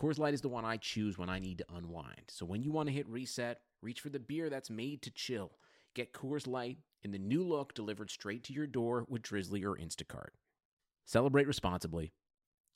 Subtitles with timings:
[0.00, 2.22] Coors Light is the one I choose when I need to unwind.
[2.28, 5.58] So when you want to hit reset, reach for the beer that's made to chill.
[5.94, 9.76] Get Coors Light in the new look delivered straight to your door with Drizly or
[9.76, 10.30] Instacart.
[11.04, 12.14] Celebrate responsibly.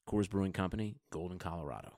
[0.06, 1.96] Coors Brewing Company, Golden, Colorado.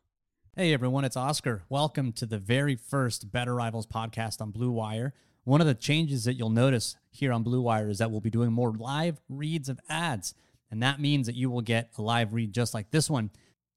[0.55, 1.65] Hey everyone, it's Oscar.
[1.69, 5.13] Welcome to the very first Better Rivals podcast on Blue Wire.
[5.43, 8.31] One of the changes that you'll notice here on Blue Wire is that we'll be
[8.31, 10.35] doing more live reads of ads.
[10.71, 13.33] And that means that you will get a live read just like this one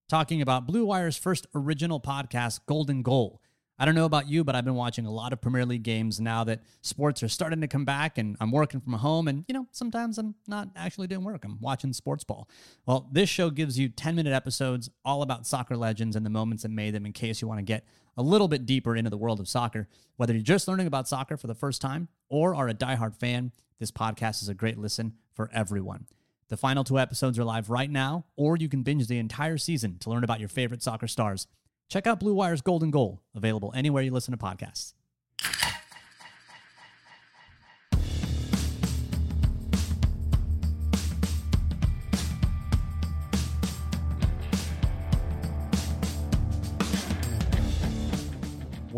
[0.10, 3.42] talking about Blue Wire's first original podcast, Golden Goal.
[3.82, 6.20] I don't know about you, but I've been watching a lot of Premier League games
[6.20, 9.30] now that sports are starting to come back and I'm working from home.
[9.30, 12.50] And, you know, sometimes I'm not actually doing work, I'm watching sports ball.
[12.86, 16.64] Well, this show gives you 10 minute episodes all about soccer legends and the moments
[16.64, 17.86] that made them in case you want to get
[18.18, 19.88] a little bit deeper into the world of soccer.
[20.18, 23.54] Whether you're just learning about soccer for the first time or are a diehard fan,
[23.80, 26.08] this podcast is a great listen for everyone.
[26.50, 30.00] The final two episodes are live right now, or you can binge the entire season
[30.00, 31.46] to learn about your favorite soccer stars.
[31.90, 34.94] Check out Blue Wire's Golden Goal, available anywhere you listen to podcasts.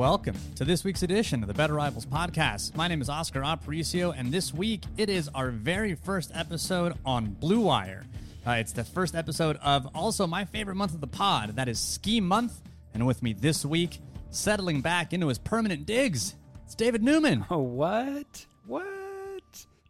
[0.01, 2.75] Welcome to this week's edition of the Better Rivals podcast.
[2.75, 7.27] My name is Oscar Aparicio, and this week it is our very first episode on
[7.33, 8.07] Blue Wire.
[8.47, 11.79] Uh, it's the first episode of also my favorite month of the pod, that is
[11.79, 12.63] Scheme Month.
[12.95, 13.99] And with me this week,
[14.31, 16.33] settling back into his permanent digs,
[16.65, 17.45] it's David Newman.
[17.51, 18.47] Oh, what?
[18.65, 18.83] What?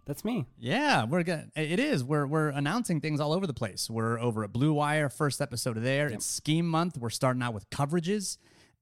[0.05, 0.45] That's me.
[0.59, 1.51] Yeah, we're good.
[1.55, 2.03] It is.
[2.03, 3.89] We're we're announcing things all over the place.
[3.89, 6.07] We're over at Blue Wire, first episode of there.
[6.07, 6.97] It's Scheme Month.
[6.97, 8.37] We're starting out with coverages,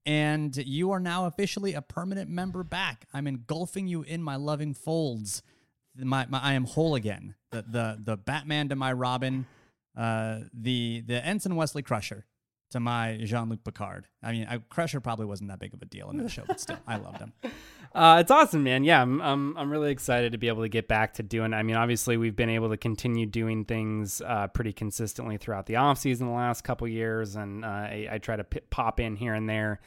[0.06, 3.06] and you are now officially a permanent member back.
[3.12, 5.42] I'm engulfing you in my loving folds.
[5.96, 7.34] My, my I am whole again.
[7.50, 9.46] The the the Batman to my Robin,
[9.96, 12.24] uh, the the Ensign Wesley Crusher
[12.70, 14.06] to my Jean Luc Picard.
[14.22, 16.60] I mean, I, Crusher probably wasn't that big of a deal in that show, but
[16.60, 17.32] still, I loved him.
[17.92, 18.84] Uh, it's awesome, man.
[18.84, 21.52] Yeah, I'm, I'm I'm really excited to be able to get back to doing.
[21.52, 25.74] I mean, obviously, we've been able to continue doing things uh, pretty consistently throughout the
[25.74, 29.34] off season the last couple years, and uh, I, I, try to pop in here
[29.34, 29.80] and there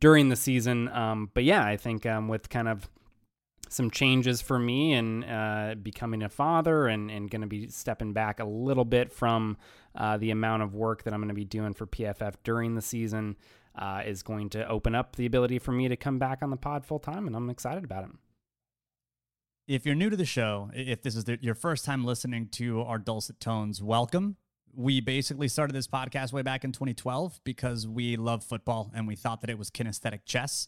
[0.00, 0.88] during the season.
[0.88, 2.88] Um, but yeah, I think um, with kind of
[3.72, 8.12] some changes for me and uh, becoming a father and, and going to be stepping
[8.12, 9.56] back a little bit from
[9.94, 12.82] uh, the amount of work that I'm going to be doing for PFF during the
[12.82, 13.36] season
[13.74, 16.56] uh, is going to open up the ability for me to come back on the
[16.56, 18.10] pod full time, and I'm excited about it.
[19.68, 22.82] If you're new to the show, if this is the, your first time listening to
[22.82, 24.36] our dulcet tones, welcome.
[24.74, 29.16] We basically started this podcast way back in 2012 because we love football and we
[29.16, 30.66] thought that it was kinesthetic chess.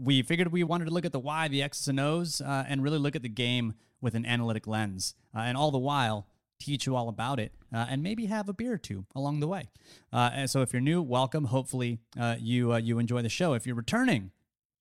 [0.00, 2.82] We figured we wanted to look at the why, the X's and O's, uh, and
[2.82, 5.14] really look at the game with an analytic lens.
[5.34, 6.26] Uh, and all the while,
[6.62, 9.48] teach you all about it uh, and maybe have a beer or two along the
[9.48, 9.68] way.
[10.12, 11.44] Uh, and so if you're new, welcome.
[11.44, 13.54] Hopefully uh, you uh, you enjoy the show.
[13.54, 14.30] If you're returning,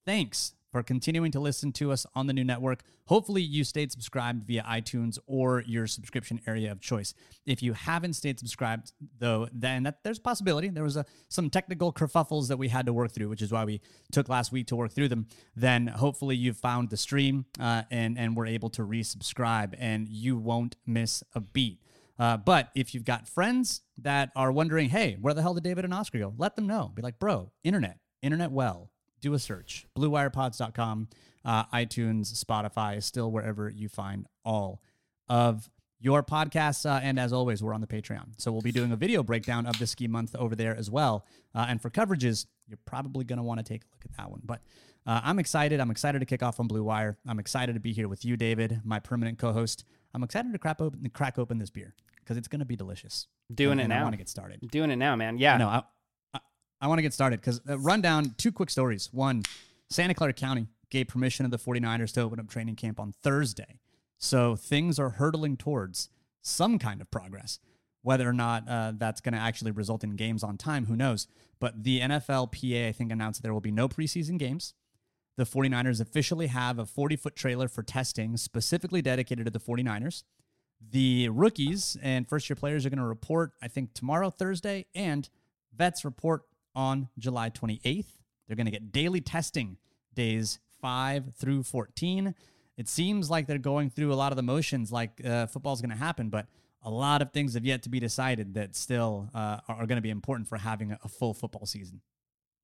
[0.05, 2.81] thanks for continuing to listen to us on the new network.
[3.05, 7.13] Hopefully you stayed subscribed via iTunes or your subscription area of choice.
[7.45, 10.69] If you haven't stayed subscribed though, then that, there's a possibility.
[10.69, 13.65] There was a, some technical kerfuffles that we had to work through, which is why
[13.65, 13.81] we
[14.11, 15.27] took last week to work through them.
[15.55, 20.37] Then hopefully you've found the stream uh, and and we're able to resubscribe and you
[20.37, 21.81] won't miss a beat.
[22.19, 25.85] Uh, but if you've got friends that are wondering, hey, where the hell did David
[25.85, 26.33] and Oscar go?
[26.37, 26.91] Let them know.
[26.93, 28.90] Be like, bro, internet, internet well.
[29.21, 29.85] Do a search.
[29.97, 31.07] BlueWirePods.com,
[31.45, 34.81] uh, iTunes, Spotify, still wherever you find all
[35.29, 36.89] of your podcasts.
[36.89, 38.29] Uh, and as always, we're on the Patreon.
[38.37, 41.25] So we'll be doing a video breakdown of the scheme month over there as well.
[41.53, 44.31] Uh, and for coverages, you're probably going to want to take a look at that
[44.31, 44.41] one.
[44.43, 44.61] But
[45.05, 45.79] uh, I'm excited.
[45.79, 47.17] I'm excited to kick off on Blue Wire.
[47.27, 49.85] I'm excited to be here with you, David, my permanent co host.
[50.13, 53.27] I'm excited to crack open, crack open this beer because it's going to be delicious.
[53.53, 53.99] Doing and, it and now.
[53.99, 54.59] I want to get started.
[54.71, 55.37] Doing it now, man.
[55.37, 55.57] Yeah.
[55.57, 55.83] No, I,
[56.81, 59.09] I, want to get started because uh, run down two quick stories.
[59.11, 59.43] One,
[59.89, 63.79] Santa Clara County gave permission to the 49ers to open up training camp on Thursday.
[64.17, 66.09] So things are hurtling towards
[66.41, 67.59] some kind of progress.
[68.03, 71.27] Whether or not uh, that's going to actually result in games on time, who knows?
[71.59, 74.73] But the NFLPA, I think, announced there will be no preseason games.
[75.37, 80.23] The 49ers officially have a 40 foot trailer for testing specifically dedicated to the 49ers.
[80.89, 85.29] The rookies and first year players are going to report, I think, tomorrow, Thursday, and
[85.75, 86.43] vets report
[86.75, 88.05] on July 28th.
[88.47, 89.77] They're going to get daily testing
[90.13, 92.35] days 5 through 14.
[92.77, 95.91] It seems like they're going through a lot of the motions like uh, football's going
[95.91, 96.47] to happen, but
[96.83, 100.01] a lot of things have yet to be decided that still uh, are going to
[100.01, 102.01] be important for having a full football season.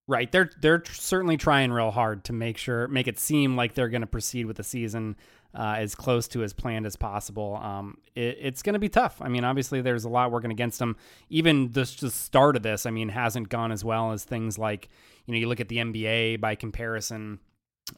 [0.09, 0.31] Right.
[0.31, 4.01] They're they're certainly trying real hard to make sure make it seem like they're going
[4.01, 5.17] to proceed with the season
[5.53, 7.59] uh, as close to as planned as possible.
[7.61, 9.17] Um, it, it's going to be tough.
[9.21, 10.95] I mean, obviously there's a lot working against them.
[11.29, 14.87] Even the, the start of this, I mean, hasn't gone as well as things like
[15.25, 17.39] you know you look at the NBA by comparison.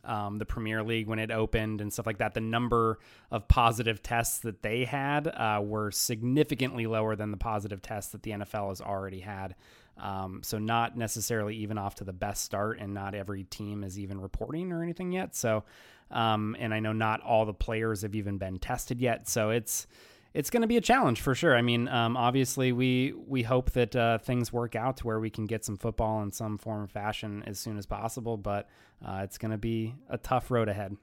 [0.03, 3.00] Um, the Premier League when it opened and stuff like that, the number
[3.31, 8.21] of positive tests that they had uh, were significantly lower than the positive tests that
[8.21, 9.56] the NFL has already had.
[10.00, 14.00] Um, so not necessarily even off to the best start, and not every team is
[14.00, 15.36] even reporting or anything yet.
[15.36, 15.63] So,
[16.12, 19.28] um, and I know not all the players have even been tested yet.
[19.28, 19.88] So it's
[20.34, 21.56] it's going to be a challenge for sure.
[21.56, 25.30] I mean, um, obviously we we hope that uh, things work out to where we
[25.30, 28.69] can get some football in some form or fashion as soon as possible, but
[29.06, 30.95] uh, it's going to be a tough road ahead.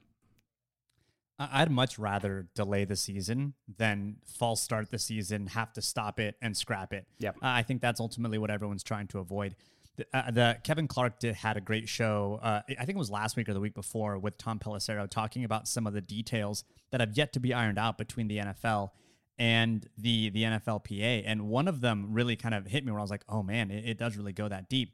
[1.39, 6.35] I'd much rather delay the season than false start the season, have to stop it
[6.41, 7.05] and scrap it.
[7.19, 7.35] Yep.
[7.37, 9.55] Uh, I think that's ultimately what everyone's trying to avoid.
[9.97, 12.39] The, uh, the Kevin Clark did had a great show.
[12.41, 15.43] Uh, I think it was last week or the week before with Tom Pelissero talking
[15.43, 18.91] about some of the details that have yet to be ironed out between the NFL
[19.37, 21.23] and the the NFLPA.
[21.25, 23.69] And one of them really kind of hit me where I was like, oh man,
[23.69, 24.93] it, it does really go that deep.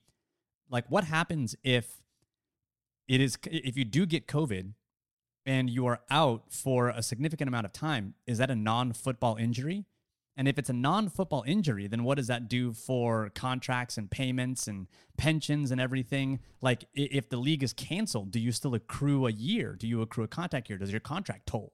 [0.69, 2.01] Like, what happens if
[3.07, 4.73] it is if you do get COVID
[5.45, 9.35] and you are out for a significant amount of time, is that a non football
[9.35, 9.85] injury?
[10.35, 14.09] And if it's a non football injury, then what does that do for contracts and
[14.09, 14.87] payments and
[15.17, 16.39] pensions and everything?
[16.61, 19.75] Like, if the league is canceled, do you still accrue a year?
[19.75, 20.79] Do you accrue a contact year?
[20.79, 21.73] Does your contract toll?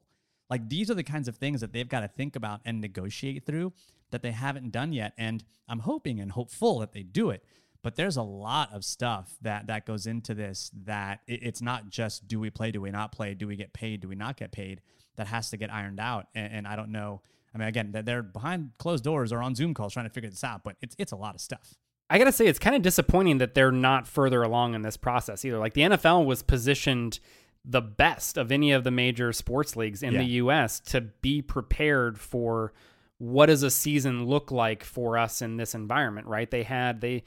[0.49, 3.45] Like, these are the kinds of things that they've got to think about and negotiate
[3.45, 3.71] through
[4.11, 5.13] that they haven't done yet.
[5.17, 7.43] And I'm hoping and hopeful that they do it
[7.81, 11.89] but there's a lot of stuff that that goes into this that it, it's not
[11.89, 14.37] just do we play do we not play do we get paid do we not
[14.37, 14.81] get paid
[15.15, 17.21] that has to get ironed out and, and i don't know
[17.53, 20.43] i mean again they're behind closed doors or on zoom calls trying to figure this
[20.43, 21.75] out but it's it's a lot of stuff
[22.09, 25.45] I gotta say, it's kind of disappointing that they're not further along in this process
[25.45, 25.59] either.
[25.59, 27.19] Like the NFL was positioned
[27.63, 30.19] the best of any of the major sports leagues in yeah.
[30.19, 30.79] the U.S.
[30.79, 32.73] to be prepared for
[33.19, 36.25] what does a season look like for us in this environment.
[36.25, 36.49] Right?
[36.49, 37.23] They had they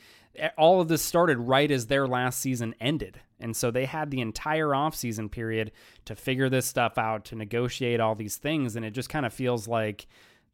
[0.56, 3.20] all of this started right as their last season ended.
[3.38, 5.72] And so they had the entire offseason period
[6.04, 8.76] to figure this stuff out, to negotiate all these things.
[8.76, 10.06] And it just kind of feels like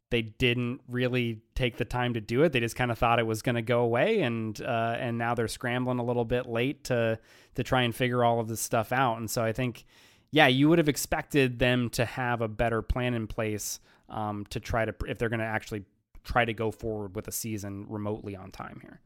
[0.09, 2.51] they didn't really take the time to do it.
[2.51, 5.35] They just kind of thought it was going to go away, and uh, and now
[5.35, 7.19] they're scrambling a little bit late to
[7.55, 9.17] to try and figure all of this stuff out.
[9.17, 9.85] And so I think,
[10.31, 13.79] yeah, you would have expected them to have a better plan in place
[14.09, 15.85] um, to try to if they're going to actually
[16.23, 19.01] try to go forward with a season remotely on time here.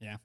[0.00, 0.16] Yeah.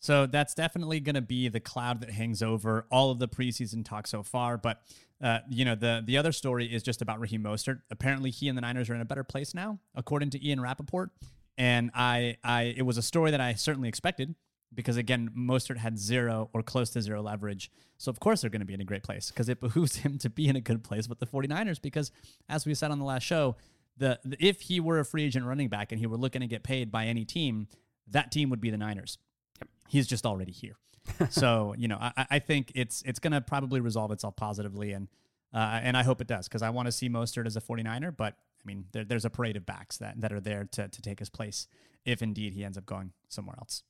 [0.00, 3.84] So that's definitely going to be the cloud that hangs over all of the preseason
[3.84, 4.56] talk so far.
[4.56, 4.80] But
[5.20, 7.80] uh, you know, the the other story is just about Raheem Mostert.
[7.90, 11.10] Apparently, he and the Niners are in a better place now, according to Ian Rapoport.
[11.58, 14.36] And I, I, it was a story that I certainly expected
[14.72, 17.70] because again, Mostert had zero or close to zero leverage.
[17.98, 20.18] So of course they're going to be in a great place because it behooves him
[20.18, 22.12] to be in a good place with the 49ers because
[22.48, 23.56] as we said on the last show,
[23.96, 26.46] the, the if he were a free agent running back and he were looking to
[26.46, 27.66] get paid by any team,
[28.10, 29.18] that team would be the Niners.
[29.60, 29.68] Yep.
[29.88, 30.76] He's just already here.
[31.30, 35.08] so you know, I, I, think it's it's going to probably resolve itself positively, and
[35.54, 38.14] uh, and I hope it does because I want to see Mostert as a 49er.
[38.16, 41.02] But I mean, there, there's a parade of backs that that are there to to
[41.02, 41.66] take his place
[42.04, 43.82] if indeed he ends up going somewhere else.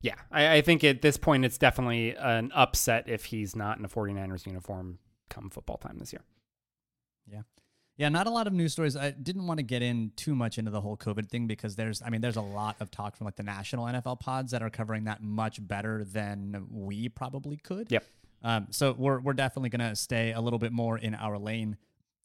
[0.00, 3.84] Yeah, I, I think at this point it's definitely an upset if he's not in
[3.84, 4.98] a 49ers uniform
[5.30, 6.22] come football time this year.
[7.26, 7.42] Yeah.
[7.96, 8.96] Yeah, not a lot of news stories.
[8.96, 12.02] I didn't want to get in too much into the whole COVID thing because there's,
[12.02, 14.70] I mean, there's a lot of talk from like the national NFL pods that are
[14.70, 17.92] covering that much better than we probably could.
[17.92, 18.04] Yep.
[18.42, 21.78] Um, so we're we're definitely gonna stay a little bit more in our lane,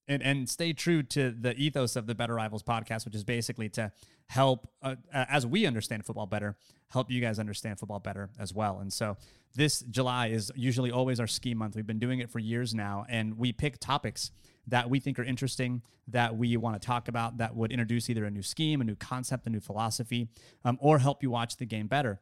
[0.07, 3.69] and and stay true to the ethos of the Better Rivals podcast, which is basically
[3.69, 3.91] to
[4.27, 6.57] help, uh, as we understand football better,
[6.91, 8.79] help you guys understand football better as well.
[8.79, 9.15] And so
[9.55, 11.75] this July is usually always our scheme month.
[11.75, 14.31] We've been doing it for years now, and we pick topics
[14.69, 18.25] that we think are interesting that we want to talk about that would introduce either
[18.25, 20.29] a new scheme, a new concept, a new philosophy,
[20.65, 22.21] um, or help you watch the game better.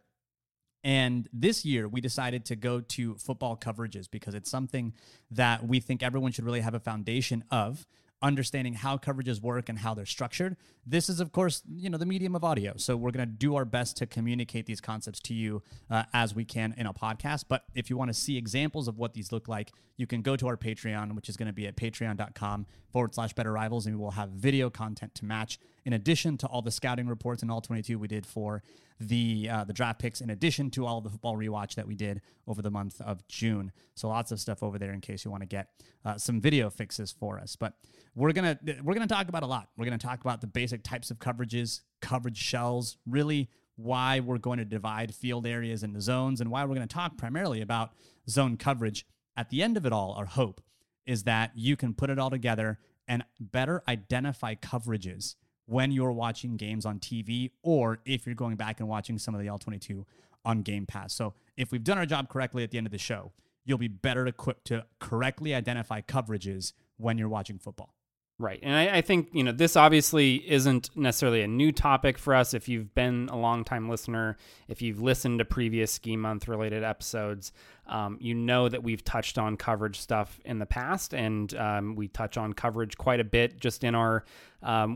[0.84, 4.94] And this year, we decided to go to football coverages because it's something
[5.32, 7.86] that we think everyone should really have a foundation of
[8.22, 10.58] understanding how coverages work and how they're structured.
[10.86, 12.74] This is, of course, you know, the medium of audio.
[12.78, 16.34] So we're going to do our best to communicate these concepts to you uh, as
[16.34, 17.46] we can in a podcast.
[17.48, 20.36] But if you want to see examples of what these look like, you can go
[20.36, 23.98] to our Patreon, which is going to be at patreon.com forward slash better rivals, and
[23.98, 27.52] we will have video content to match in addition to all the scouting reports and
[27.52, 28.64] all 22 we did for
[29.00, 32.22] the uh, the draft picks, in addition to all the football rewatch that we did
[32.48, 33.72] over the month of June.
[33.96, 35.70] So lots of stuff over there in case you want to get
[36.06, 37.56] uh, some video fixes for us.
[37.56, 37.74] But
[38.16, 39.70] we're gonna we're gonna talk about a lot.
[39.77, 44.58] We're gonna talk about the basic types of coverages, coverage shells, really why we're going
[44.58, 47.92] to divide field areas into zones, and why we're going to talk primarily about
[48.30, 49.06] zone coverage.
[49.38, 50.62] At the end of it all, our hope
[51.06, 55.36] is that you can put it all together and better identify coverages
[55.68, 59.42] when you're watching games on TV or if you're going back and watching some of
[59.42, 60.04] the All-22
[60.44, 61.14] on Game Pass.
[61.14, 63.34] So if we've done our job correctly at the end of the show,
[63.66, 67.94] you'll be better equipped to correctly identify coverages when you're watching football.
[68.40, 68.60] Right.
[68.62, 72.54] And I, I, think, you know, this obviously isn't necessarily a new topic for us.
[72.54, 76.84] If you've been a long time listener, if you've listened to previous scheme month related
[76.84, 77.52] episodes,
[77.88, 82.08] um, you know that we've touched on coverage stuff in the past, and um, we
[82.08, 84.24] touch on coverage quite a bit just in our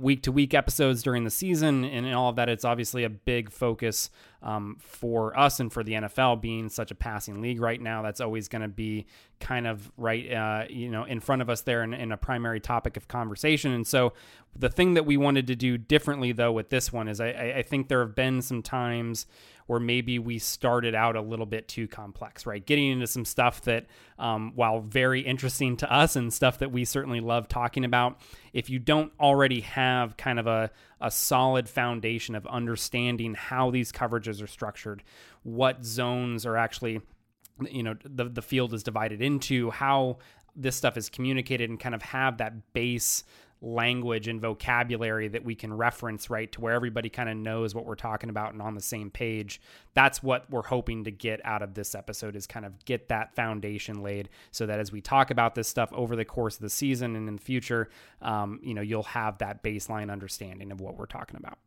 [0.02, 2.50] week to week episodes during the season and all of that.
[2.50, 4.10] It's obviously a big focus
[4.44, 8.02] um, for us and for the NFL being such a passing league right now.
[8.02, 9.06] That's always going to be
[9.40, 12.60] kind of right, uh, you know, in front of us there in, in a primary
[12.60, 13.72] topic of conversation.
[13.72, 14.14] And so,
[14.54, 17.62] the thing that we wanted to do differently though with this one is I, I
[17.62, 19.26] think there have been some times
[19.72, 22.66] where maybe we started out a little bit too complex, right?
[22.66, 23.86] Getting into some stuff that,
[24.20, 28.20] um, while very interesting to us and stuff that we certainly love talking about,
[28.52, 33.94] if you don't already have kind of a, a solid foundation of understanding how these
[33.94, 35.04] coverages are structured,
[35.44, 37.00] what zones are actually
[37.70, 40.18] you know the the field is divided into how
[40.54, 43.24] this stuff is communicated and kind of have that base
[43.62, 47.86] language and vocabulary that we can reference, right, to where everybody kind of knows what
[47.86, 49.62] we're talking about and on the same page.
[49.94, 53.36] That's what we're hoping to get out of this episode is kind of get that
[53.36, 56.70] foundation laid so that as we talk about this stuff over the course of the
[56.70, 57.90] season and in the future,
[58.22, 61.60] um, you know, you'll have that baseline understanding of what we're talking about.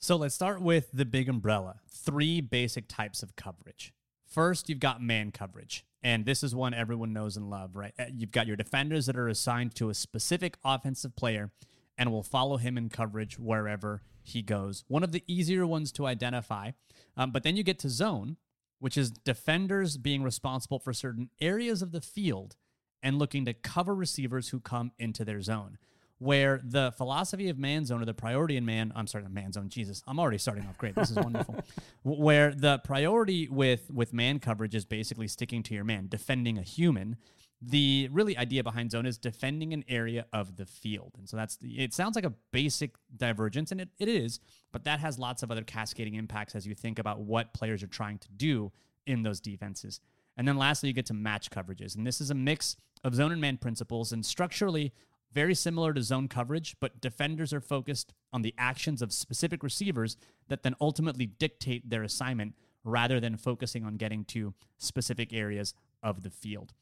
[0.00, 3.92] So let's start with the big umbrella three basic types of coverage.
[4.26, 5.84] First, you've got man coverage.
[6.02, 7.94] And this is one everyone knows and love, right?
[7.98, 11.50] Uh, you've got your defenders that are assigned to a specific offensive player
[11.96, 14.84] and will follow him in coverage wherever he goes.
[14.88, 16.72] One of the easier ones to identify.
[17.16, 18.36] Um, but then you get to zone,
[18.78, 22.56] which is defenders being responsible for certain areas of the field
[23.02, 25.78] and looking to cover receivers who come into their zone
[26.22, 29.68] where the philosophy of man zone or the priority in man i'm sorry man zone
[29.68, 30.94] jesus i'm already starting off great.
[30.94, 31.56] This is wonderful.
[32.02, 36.62] Where the priority with with man coverage is basically sticking to your man defending a
[36.62, 37.16] human.
[37.64, 41.12] The really idea behind zone is defending an area of the field.
[41.16, 44.40] And so that's it sounds like a basic divergence and it, it is
[44.72, 47.88] but that has lots of other cascading impacts as you think about what players are
[47.88, 48.72] trying to do
[49.06, 50.00] in those defenses.
[50.36, 51.94] And then lastly you get to match coverages.
[51.94, 54.12] And this is a mix of zone and man principles.
[54.12, 54.92] And structurally
[55.32, 60.16] very similar to zone coverage, but defenders are focused on the actions of specific receivers
[60.48, 66.22] that then ultimately dictate their assignment rather than focusing on getting to specific areas of
[66.22, 66.72] the field.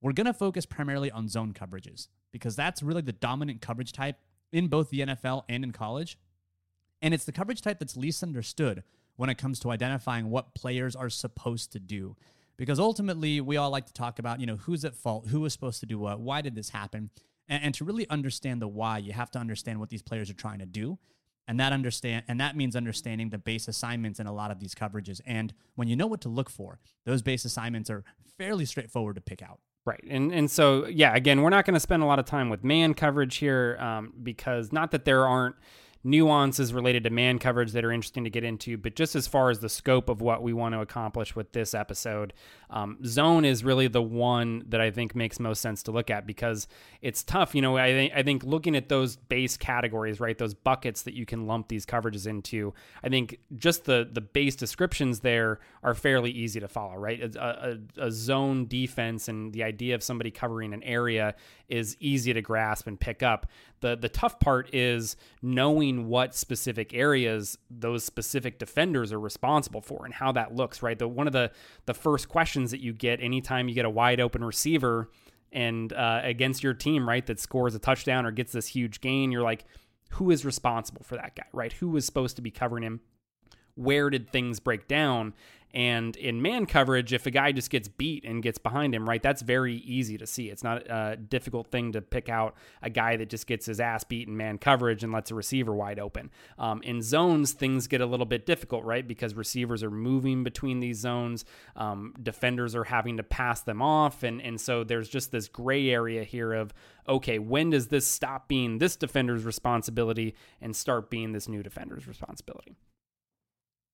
[0.00, 4.16] We're going to focus primarily on zone coverages because that's really the dominant coverage type
[4.52, 6.18] in both the NFL and in college.
[7.00, 8.82] And it's the coverage type that's least understood
[9.16, 12.16] when it comes to identifying what players are supposed to do.
[12.56, 15.52] Because ultimately, we all like to talk about, you know, who's at fault, who was
[15.52, 17.10] supposed to do what, why did this happen?
[17.48, 20.34] And, and to really understand the why, you have to understand what these players are
[20.34, 20.98] trying to do.
[21.46, 24.74] And that understand and that means understanding the base assignments in a lot of these
[24.74, 25.20] coverages.
[25.26, 28.02] And when you know what to look for those base assignments are
[28.38, 29.60] fairly straightforward to pick out.
[29.84, 30.02] Right.
[30.08, 32.64] And and so yeah again we're not going to spend a lot of time with
[32.64, 35.56] man coverage here um, because not that there aren't
[36.04, 38.76] nuances related to man coverage that are interesting to get into.
[38.76, 41.74] But just as far as the scope of what we want to accomplish with this
[41.74, 42.34] episode,
[42.68, 46.26] um, zone is really the one that I think makes most sense to look at
[46.26, 46.68] because
[47.00, 47.54] it's tough.
[47.54, 51.14] You know, I think I think looking at those base categories, right, those buckets that
[51.14, 55.94] you can lump these coverages into, I think just the the base descriptions there are
[55.94, 57.34] fairly easy to follow, right?
[57.36, 61.34] A, a, a zone defense and the idea of somebody covering an area
[61.68, 63.46] is easy to grasp and pick up.
[63.80, 70.04] The the tough part is knowing what specific areas those specific defenders are responsible for
[70.04, 70.98] and how that looks, right?
[70.98, 71.50] The one of the
[71.86, 75.10] the first questions that you get anytime you get a wide open receiver
[75.52, 79.30] and uh, against your team, right, that scores a touchdown or gets this huge gain,
[79.30, 79.64] you're like,
[80.10, 81.72] who is responsible for that guy, right?
[81.74, 83.00] Who was supposed to be covering him?
[83.76, 85.34] Where did things break down?
[85.74, 89.20] And in man coverage, if a guy just gets beat and gets behind him, right,
[89.20, 90.48] that's very easy to see.
[90.48, 94.04] It's not a difficult thing to pick out a guy that just gets his ass
[94.04, 96.30] beat in man coverage and lets a receiver wide open.
[96.60, 100.78] Um, in zones, things get a little bit difficult, right, because receivers are moving between
[100.78, 105.32] these zones, um, defenders are having to pass them off, and and so there's just
[105.32, 106.72] this gray area here of
[107.08, 112.06] okay, when does this stop being this defender's responsibility and start being this new defender's
[112.06, 112.76] responsibility?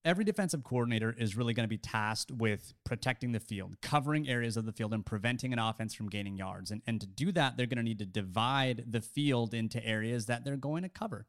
[0.03, 4.57] Every defensive coordinator is really going to be tasked with protecting the field, covering areas
[4.57, 6.71] of the field, and preventing an offense from gaining yards.
[6.71, 10.25] And, and to do that, they're going to need to divide the field into areas
[10.25, 11.25] that they're going to cover.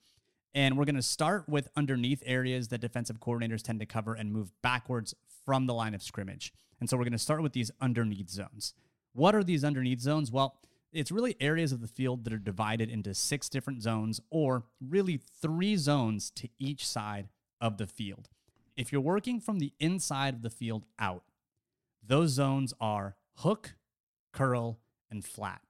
[0.54, 4.32] And we're going to start with underneath areas that defensive coordinators tend to cover and
[4.32, 5.14] move backwards
[5.44, 6.52] from the line of scrimmage.
[6.78, 8.74] And so we're going to start with these underneath zones.
[9.14, 10.30] What are these underneath zones?
[10.30, 10.58] Well,
[10.92, 15.18] it's really areas of the field that are divided into six different zones, or really
[15.40, 17.28] three zones to each side
[17.62, 18.28] of the field
[18.76, 21.24] if you're working from the inside of the field out,
[22.04, 23.74] those zones are hook,
[24.32, 25.60] curl, and flat.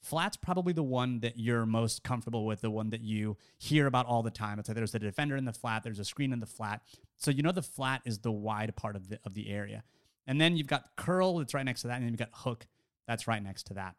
[0.00, 4.06] Flat's probably the one that you're most comfortable with, the one that you hear about
[4.06, 4.58] all the time.
[4.58, 6.82] It's like there's a defender in the flat, there's a screen in the flat.
[7.16, 9.82] So you know the flat is the wide part of the of the area.
[10.26, 12.66] And then you've got curl that's right next to that, and then you've got hook
[13.06, 13.96] that's right next to that.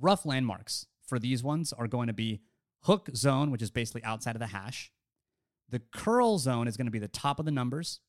[0.00, 2.40] Rough landmarks for these ones are going to be
[2.82, 4.90] hook zone, which is basically outside of the hash.
[5.70, 8.00] The curl zone is going to be the top of the numbers,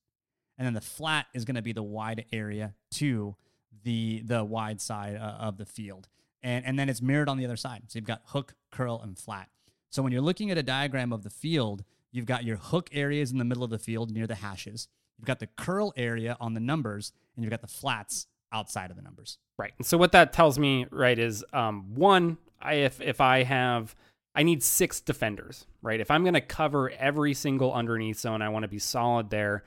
[0.58, 3.36] and then the flat is going to be the wide area to
[3.84, 6.10] the the wide side uh, of the field.
[6.44, 7.84] And, and then it's mirrored on the other side.
[7.88, 9.50] So you've got hook, curl, and flat.
[9.92, 13.32] So when you're looking at a diagram of the field, you've got your hook areas
[13.32, 14.88] in the middle of the field near the hashes.
[15.18, 18.98] You've got the curl area on the numbers, and you've got the flats outside of
[18.98, 19.38] the numbers.
[19.58, 19.74] Right.
[19.78, 23.96] And so what that tells me, right, is um, one, I, if if I have
[24.34, 26.00] I need six defenders, right?
[26.00, 29.64] If I'm going to cover every single underneath zone, I want to be solid there.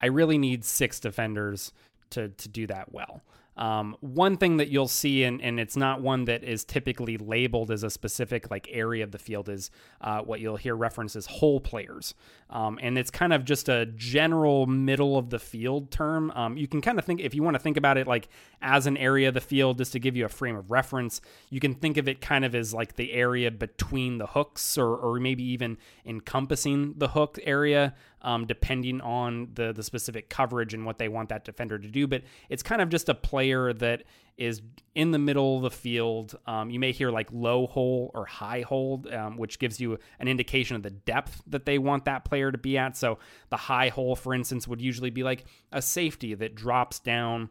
[0.00, 1.72] I really need six defenders
[2.10, 3.22] to to do that well.
[3.56, 7.70] Um, one thing that you'll see, and, and it's not one that is typically labeled
[7.70, 11.26] as a specific like area of the field, is uh, what you'll hear referenced as
[11.26, 12.14] hole players,
[12.48, 16.30] um, and it's kind of just a general middle of the field term.
[16.30, 18.28] Um, you can kind of think if you want to think about it like
[18.62, 21.60] as an area of the field, just to give you a frame of reference, you
[21.60, 25.20] can think of it kind of as like the area between the hooks, or or
[25.20, 30.98] maybe even encompassing the hook area um, depending on the the specific coverage and what
[30.98, 32.06] they want that defender to do.
[32.06, 34.04] But it's kind of just a player that
[34.38, 34.62] is
[34.94, 36.38] in the middle of the field.
[36.46, 40.28] Um, you may hear like low hole or high hole, um, which gives you an
[40.28, 42.96] indication of the depth that they want that player to be at.
[42.96, 43.18] So
[43.50, 47.50] the high hole, for instance, would usually be like a safety that drops down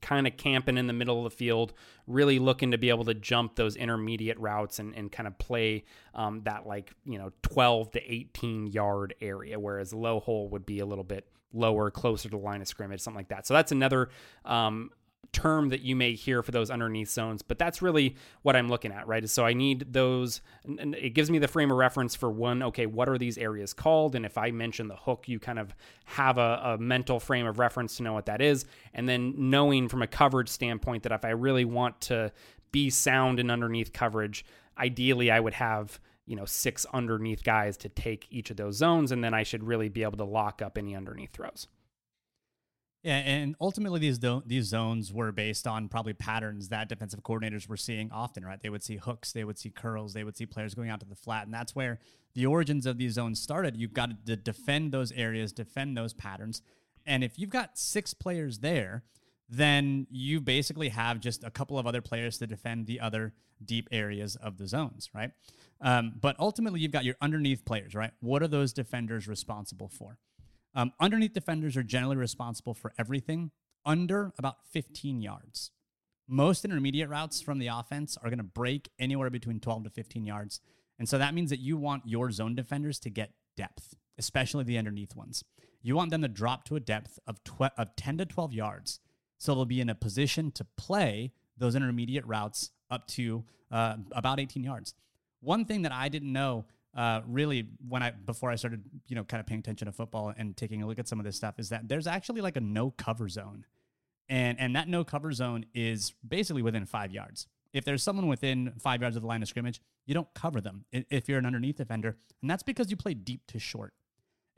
[0.00, 1.72] kind of camping in the middle of the field,
[2.06, 5.84] really looking to be able to jump those intermediate routes and, and kind of play
[6.14, 10.80] um, that like, you know, 12 to 18 yard area, whereas low hole would be
[10.80, 13.46] a little bit lower, closer to the line of scrimmage, something like that.
[13.46, 14.08] So that's another
[14.44, 14.90] um,
[15.32, 18.92] term that you may hear for those underneath zones, but that's really what I'm looking
[18.92, 19.28] at, right?
[19.28, 22.86] So I need those, and it gives me the frame of reference for one, okay,
[22.86, 24.14] what are these areas called?
[24.14, 27.58] And if I mention the hook, you kind of have a, a mental frame of
[27.58, 28.66] reference to know what that is.
[28.92, 32.30] And then knowing from a coverage standpoint that if I really want to
[32.70, 34.44] be sound in underneath coverage,
[34.78, 39.10] ideally I would have you know six underneath guys to take each of those zones
[39.10, 41.66] and then i should really be able to lock up any underneath throws
[43.02, 47.68] yeah, and ultimately these do- these zones were based on probably patterns that defensive coordinators
[47.68, 48.62] were seeing often, right?
[48.62, 51.06] They would see hooks, they would see curls, they would see players going out to
[51.06, 51.98] the flat, and that's where
[52.34, 53.76] the origins of these zones started.
[53.76, 56.62] You've got to defend those areas, defend those patterns,
[57.04, 59.02] and if you've got six players there,
[59.48, 63.34] then you basically have just a couple of other players to defend the other
[63.64, 65.32] deep areas of the zones, right?
[65.80, 68.12] Um, but ultimately, you've got your underneath players, right?
[68.20, 70.18] What are those defenders responsible for?
[70.74, 73.50] Um, underneath defenders are generally responsible for everything
[73.84, 75.70] under about 15 yards.
[76.28, 80.24] Most intermediate routes from the offense are going to break anywhere between 12 to 15
[80.24, 80.60] yards.
[80.98, 84.78] And so that means that you want your zone defenders to get depth, especially the
[84.78, 85.44] underneath ones.
[85.82, 89.00] You want them to drop to a depth of, tw- of 10 to 12 yards.
[89.38, 94.38] So they'll be in a position to play those intermediate routes up to uh, about
[94.38, 94.94] 18 yards.
[95.40, 99.24] One thing that I didn't know uh, really when I before I started, you know,
[99.24, 101.58] kind of paying attention to football and taking a look at some of this stuff
[101.58, 103.64] is that there's actually like a no cover zone,
[104.28, 107.46] and and that no cover zone is basically within five yards.
[107.72, 110.84] If there's someone within five yards of the line of scrimmage, you don't cover them
[110.92, 113.94] if you're an underneath defender, and that's because you play deep to short.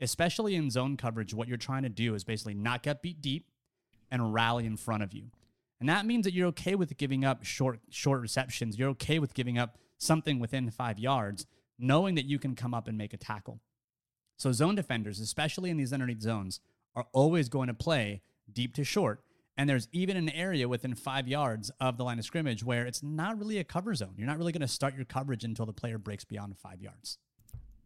[0.01, 3.49] Especially in zone coverage, what you're trying to do is basically not get beat deep
[4.11, 5.31] and rally in front of you.
[5.79, 8.77] And that means that you're okay with giving up short short receptions.
[8.77, 11.45] You're okay with giving up something within five yards
[11.77, 13.59] knowing that you can come up and make a tackle.
[14.37, 16.59] So, zone defenders, especially in these underneath zones,
[16.95, 19.21] are always going to play deep to short.
[19.57, 23.01] And there's even an area within five yards of the line of scrimmage where it's
[23.01, 24.13] not really a cover zone.
[24.17, 27.17] You're not really going to start your coverage until the player breaks beyond five yards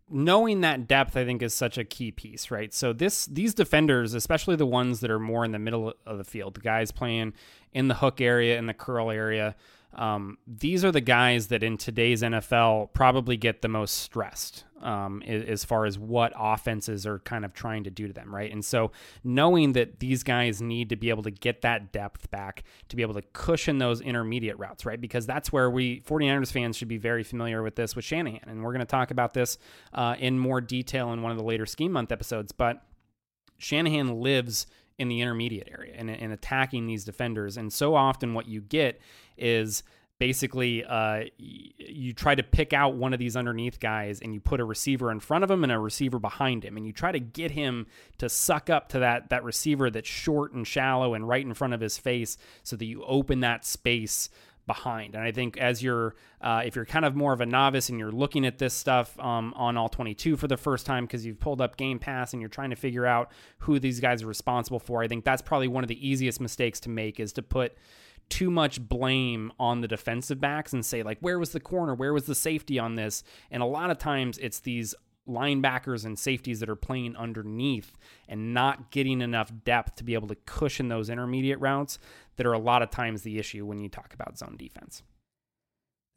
[0.09, 4.13] knowing that depth i think is such a key piece right so this these defenders
[4.13, 7.33] especially the ones that are more in the middle of the field the guys playing
[7.73, 9.55] in the hook area in the curl area
[9.93, 15.21] um, these are the guys that in today's NFL probably get the most stressed um,
[15.23, 18.51] as far as what offenses are kind of trying to do to them, right?
[18.51, 18.91] And so
[19.23, 23.01] knowing that these guys need to be able to get that depth back to be
[23.01, 25.01] able to cushion those intermediate routes, right?
[25.01, 28.47] Because that's where we 49ers fans should be very familiar with this with Shanahan.
[28.47, 29.57] And we're going to talk about this
[29.93, 32.51] uh, in more detail in one of the later scheme month episodes.
[32.51, 32.81] But
[33.57, 34.67] Shanahan lives
[34.99, 37.57] in the intermediate area and, and attacking these defenders.
[37.57, 39.01] And so often, what you get
[39.39, 39.83] is
[40.19, 44.59] basically uh, you try to pick out one of these underneath guys and you put
[44.59, 47.19] a receiver in front of him and a receiver behind him and you try to
[47.19, 51.45] get him to suck up to that that receiver that's short and shallow and right
[51.45, 54.29] in front of his face so that you open that space
[54.69, 55.15] behind.
[55.15, 57.97] And I think as you're, uh, if you're kind of more of a novice and
[57.97, 61.39] you're looking at this stuff um, on all 22 for the first time because you've
[61.39, 64.77] pulled up Game Pass and you're trying to figure out who these guys are responsible
[64.77, 67.75] for, I think that's probably one of the easiest mistakes to make is to put
[68.29, 72.13] too much blame on the defensive backs and say like where was the corner where
[72.13, 74.93] was the safety on this and a lot of times it's these
[75.27, 80.27] linebackers and safeties that are playing underneath and not getting enough depth to be able
[80.27, 81.99] to cushion those intermediate routes
[82.35, 85.03] that are a lot of times the issue when you talk about zone defense.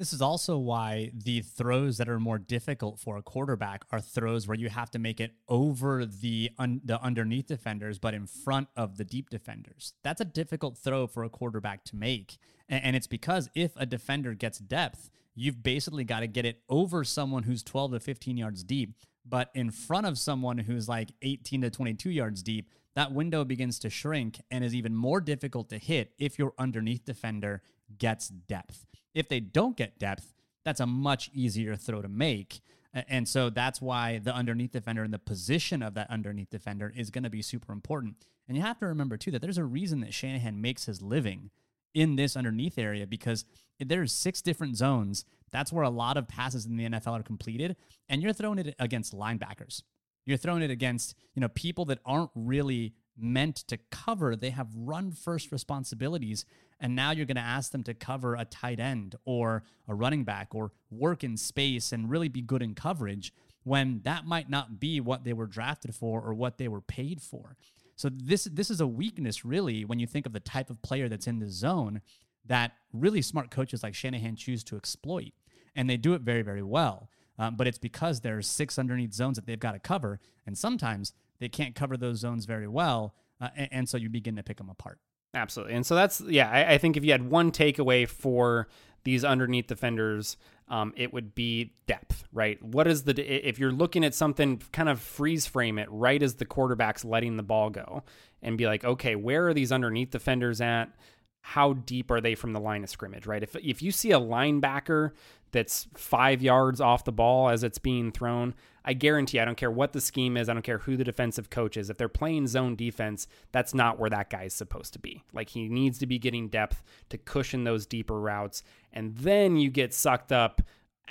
[0.02, 4.48] This is also why the throws that are more difficult for a quarterback are throws
[4.48, 8.66] where you have to make it over the un- the underneath defenders, but in front
[8.74, 9.94] of the deep defenders.
[10.02, 12.38] That's a difficult throw for a quarterback to make,
[12.68, 16.62] and, and it's because if a defender gets depth, you've basically got to get it
[16.68, 21.12] over someone who's 12 to 15 yards deep, but in front of someone who's like
[21.22, 25.68] 18 to 22 yards deep, that window begins to shrink and is even more difficult
[25.68, 27.62] to hit if your underneath defender
[27.98, 28.84] gets depth.
[29.14, 32.60] If they don't get depth, that's a much easier throw to make.
[32.94, 37.10] And so that's why the underneath defender and the position of that underneath defender is
[37.10, 38.26] going to be super important.
[38.46, 41.50] And you have to remember, too, that there's a reason that Shanahan makes his living
[41.94, 43.44] in this underneath area because
[43.80, 45.24] there's six different zones.
[45.50, 47.76] That's where a lot of passes in the NFL are completed,
[48.08, 49.82] and you're throwing it against linebackers.
[50.24, 54.36] You're throwing it against, you know, people that aren't really meant to cover.
[54.36, 56.44] They have run first responsibilities.
[56.80, 60.24] And now you're going to ask them to cover a tight end or a running
[60.24, 63.32] back or work in space and really be good in coverage
[63.64, 67.20] when that might not be what they were drafted for or what they were paid
[67.22, 67.56] for.
[67.96, 71.08] So this this is a weakness really when you think of the type of player
[71.08, 72.00] that's in the zone
[72.46, 75.32] that really smart coaches like Shanahan choose to exploit,
[75.76, 77.08] and they do it very very well.
[77.38, 81.12] Um, but it's because there's six underneath zones that they've got to cover, and sometimes
[81.42, 84.58] they can't cover those zones very well, uh, and, and, so you begin to pick
[84.58, 85.00] them apart.
[85.34, 86.48] Absolutely, and so that's yeah.
[86.48, 88.68] I, I think if you had one takeaway for
[89.04, 90.36] these underneath defenders,
[90.68, 92.62] um, it would be depth, right?
[92.62, 96.36] What is the if you're looking at something, kind of freeze frame it right as
[96.36, 98.04] the quarterback's letting the ball go,
[98.40, 100.94] and be like, okay, where are these underneath defenders at?
[101.42, 103.42] How deep are they from the line of scrimmage, right?
[103.42, 105.10] If if you see a linebacker
[105.50, 109.70] that's five yards off the ball as it's being thrown, I guarantee I don't care
[109.70, 111.90] what the scheme is, I don't care who the defensive coach is.
[111.90, 115.24] If they're playing zone defense, that's not where that guy's supposed to be.
[115.32, 118.62] Like he needs to be getting depth to cushion those deeper routes.
[118.92, 120.62] And then you get sucked up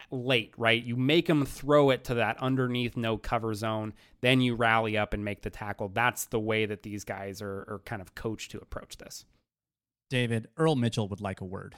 [0.09, 0.83] late, right?
[0.83, 5.13] You make them throw it to that underneath no cover zone, then you rally up
[5.13, 5.89] and make the tackle.
[5.89, 9.25] That's the way that these guys are, are kind of coached to approach this.
[10.11, 11.73] David, Earl Mitchell would like a word.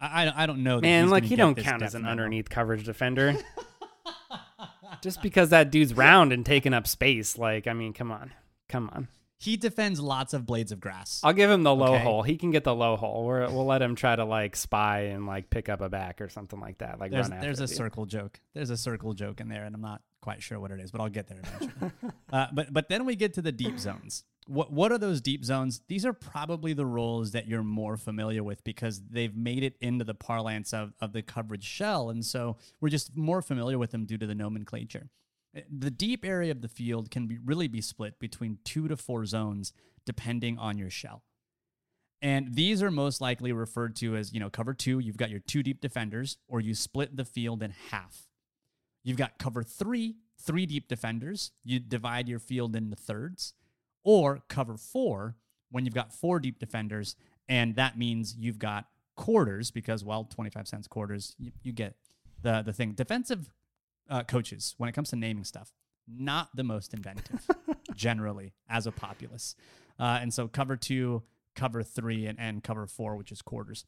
[0.00, 0.80] I, I don't know.
[0.80, 3.34] Man, like he don't count as an underneath coverage defender.
[5.02, 8.32] Just because that dude's round and taking up space, like I mean, come on,
[8.68, 9.08] come on.
[9.38, 11.20] He defends lots of blades of grass.
[11.24, 12.04] I'll give him the low okay.
[12.04, 12.22] hole.
[12.22, 13.26] He can get the low hole.
[13.26, 16.28] we will let him try to like spy and like pick up a back or
[16.28, 17.00] something like that.
[17.00, 18.40] Like there's, there's a circle joke.
[18.54, 21.00] There's a circle joke in there, and I'm not quite sure what it is, but
[21.00, 21.90] I'll get there eventually.
[22.32, 24.22] uh, but but then we get to the deep zones.
[24.46, 25.80] What what are those deep zones?
[25.86, 30.04] These are probably the roles that you're more familiar with because they've made it into
[30.04, 32.10] the parlance of, of the coverage shell.
[32.10, 35.10] And so we're just more familiar with them due to the nomenclature.
[35.70, 39.26] The deep area of the field can be, really be split between two to four
[39.26, 39.72] zones
[40.04, 41.22] depending on your shell.
[42.22, 45.40] And these are most likely referred to as, you know, cover two, you've got your
[45.40, 48.28] two deep defenders, or you split the field in half.
[49.02, 53.54] You've got cover three, three deep defenders, you divide your field into thirds
[54.04, 55.36] or cover four
[55.70, 57.16] when you've got four deep defenders.
[57.48, 58.86] And that means you've got
[59.16, 61.96] quarters because, well, 25 cents quarters, you, you get
[62.42, 62.92] the, the thing.
[62.92, 63.50] Defensive
[64.08, 65.72] uh, coaches, when it comes to naming stuff,
[66.08, 67.46] not the most inventive.
[67.94, 69.54] generally as a populace.
[69.98, 71.22] Uh, and so cover two,
[71.54, 73.84] cover three, and, and cover four, which is quarters.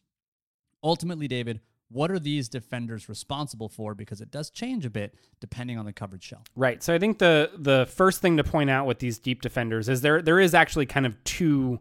[0.83, 1.61] Ultimately, David,
[1.95, 3.95] what are these defenders responsible for?
[3.95, 6.43] Because it does change a bit depending on the coverage shell.
[6.57, 6.83] Right.
[6.83, 10.01] So I think the the first thing to point out with these deep defenders is
[10.01, 11.79] there there is actually kind of two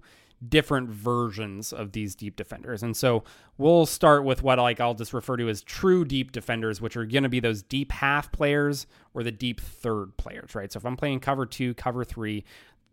[0.47, 2.84] different versions of these deep defenders.
[2.84, 3.23] And so
[3.58, 7.06] we'll start with what like I'll just refer to as true deep defenders, which are
[7.06, 10.71] going to be those deep half players or the deep third players, right?
[10.71, 12.43] So if I'm playing cover 2, cover 3,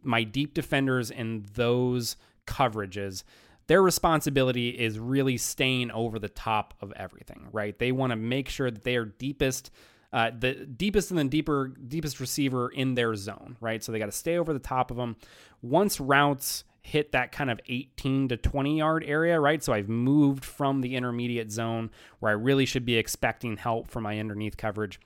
[0.03, 3.25] my deep defenders in those coverages
[3.71, 7.79] their responsibility is really staying over the top of everything, right?
[7.79, 9.71] They want to make sure that they are deepest,
[10.13, 13.81] uh, the deepest and then deeper, deepest receiver in their zone, right?
[13.81, 15.15] So they got to stay over the top of them.
[15.63, 19.63] Once routes hit that kind of 18 to 20 yard area, right?
[19.63, 24.03] So I've moved from the intermediate zone where I really should be expecting help from
[24.03, 24.99] my underneath coverage.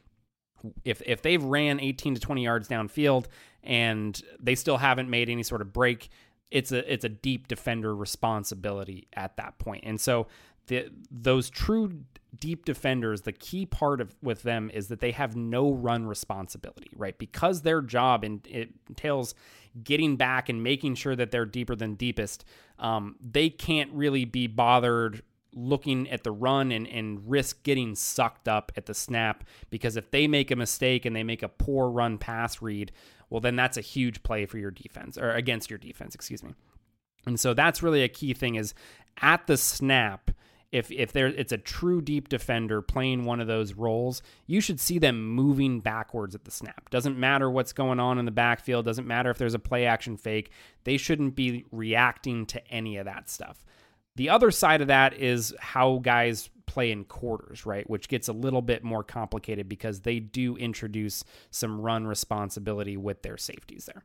[0.87, 3.27] If if they've ran 18 to 20 yards downfield
[3.63, 6.09] and they still haven't made any sort of break,
[6.55, 9.83] it's a it's a deep defender responsibility at that point.
[9.85, 10.29] And so
[10.69, 12.05] the those true
[12.39, 16.91] deep defenders, the key part of with them is that they have no run responsibility,
[16.97, 17.19] right?
[17.19, 19.35] Because their job and it entails
[19.83, 22.45] getting back and making sure that they're deeper than deepest.
[22.79, 25.23] Um, they can't really be bothered
[25.57, 30.11] looking at the run and, and risk getting sucked up at the snap because if
[30.11, 32.93] they make a mistake and they make a poor run pass read,
[33.31, 36.55] well, then that's a huge play for your defense or against your defense, excuse me.
[37.27, 38.75] And so that's really a key thing is
[39.21, 40.31] at the snap,
[40.73, 44.81] if if there it's a true deep defender playing one of those roles, you should
[44.81, 46.91] see them moving backwards at the snap.
[46.91, 50.17] Doesn't matter what's going on in the backfield, doesn't matter if there's a play action
[50.17, 50.51] fake.
[50.83, 53.65] They shouldn't be reacting to any of that stuff.
[54.17, 57.89] The other side of that is how guys play in quarters, right?
[57.89, 63.23] Which gets a little bit more complicated because they do introduce some run responsibility with
[63.23, 64.03] their safeties there.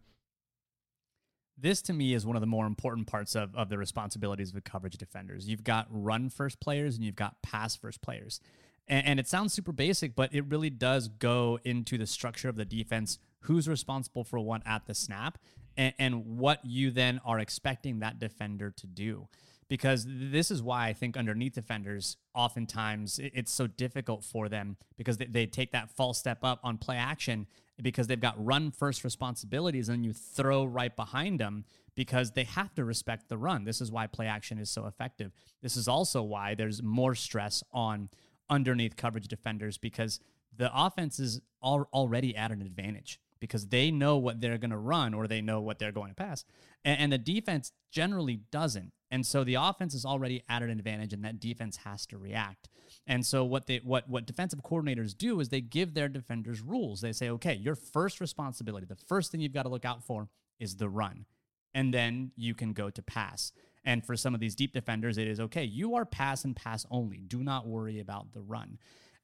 [1.58, 4.64] This to me is one of the more important parts of, of the responsibilities of
[4.64, 5.50] coverage defenders.
[5.50, 8.40] You've got run first players and you've got pass first players.
[8.88, 12.56] And, and it sounds super basic, but it really does go into the structure of
[12.56, 15.40] the defense who's responsible for what at the snap
[15.76, 19.28] and, and what you then are expecting that defender to do
[19.70, 25.18] because this is why I think underneath defenders, oftentimes it's so difficult for them because
[25.18, 27.48] they, they take that false step up on play action
[27.82, 31.64] because they've got run first responsibilities and you throw right behind them
[31.96, 33.64] because they have to respect the run.
[33.64, 35.32] This is why play action is so effective.
[35.62, 38.10] This is also why there's more stress on
[38.50, 40.20] underneath coverage defenders because
[40.58, 44.78] the offense is al- already at an advantage because they know what they're going to
[44.78, 46.44] run or they know what they're going to pass.
[46.84, 48.92] And, and, the defense generally doesn't.
[49.12, 52.70] And so the offense is already at an advantage and that defense has to react.
[53.08, 57.02] And so what they what what defensive coordinators do is they give their defenders rules.
[57.02, 60.30] They say, "Okay, your first responsibility, the first thing you've got to look out for
[60.60, 61.26] is the run."
[61.74, 63.52] And then you can go to pass.
[63.86, 66.86] And for some of these deep defenders, it is okay, you are pass and pass
[66.92, 67.18] only.
[67.18, 68.78] Do not worry about the run.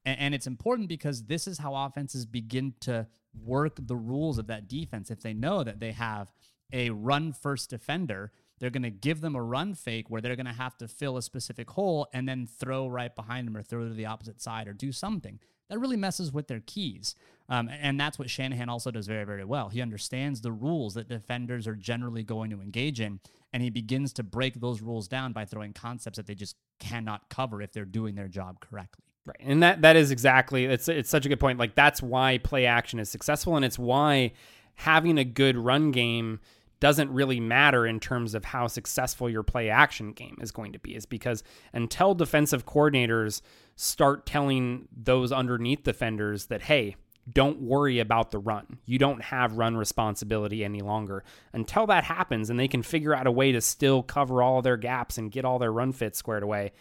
[0.08, 3.08] And, it's important because this is how offenses begin to
[3.43, 5.10] work the rules of that defense.
[5.10, 6.32] If they know that they have
[6.71, 8.32] a run first defender,
[8.65, 11.17] they're going to give them a run fake where they're going to have to fill
[11.17, 14.67] a specific hole and then throw right behind them or throw to the opposite side
[14.67, 15.38] or do something.
[15.69, 17.13] That really messes with their keys.
[17.47, 19.69] Um, and that's what Shanahan also does very, very well.
[19.69, 23.19] He understands the rules that defenders are generally going to engage in,
[23.54, 27.30] and he begins to break those rules down by throwing concepts that they just cannot
[27.30, 29.06] cover if they're doing their job correctly.
[29.28, 29.38] Right.
[29.41, 31.60] And that that is exactly it's it's such a good point.
[31.60, 34.32] Like that's why play action is successful and it's why
[34.73, 36.39] having a good run game
[36.79, 40.79] doesn't really matter in terms of how successful your play action game is going to
[40.79, 43.41] be is because until defensive coordinators
[43.75, 46.95] start telling those underneath defenders that hey
[47.31, 48.77] don't worry about the run.
[48.85, 51.23] You don't have run responsibility any longer.
[51.53, 54.77] Until that happens and they can figure out a way to still cover all their
[54.77, 56.71] gaps and get all their run fits squared away,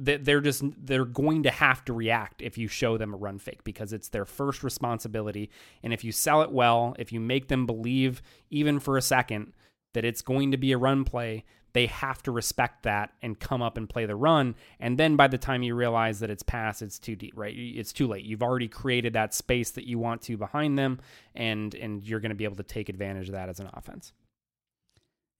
[0.00, 3.62] they're just they're going to have to react if you show them a run fake
[3.64, 5.50] because it's their first responsibility.
[5.82, 9.52] And if you sell it well if you make them believe even for a second
[9.92, 13.62] that it's going to be a run play they have to respect that and come
[13.62, 14.56] up and play the run.
[14.80, 17.54] And then by the time you realize that it's past it's too deep right?
[17.56, 18.24] It's too late.
[18.24, 20.98] You've already created that space that you want to behind them
[21.34, 24.12] and and you're going to be able to take advantage of that as an offense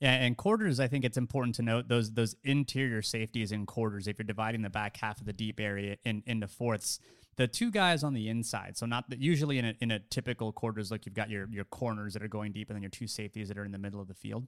[0.00, 4.08] yeah, and quarters, I think it's important to note those those interior safeties in quarters.
[4.08, 7.00] If you're dividing the back half of the deep area in, into fourths,
[7.36, 8.78] the two guys on the inside.
[8.78, 11.64] So not that usually in a, in a typical quarters, like you've got your your
[11.64, 14.00] corners that are going deep, and then your two safeties that are in the middle
[14.00, 14.46] of the field.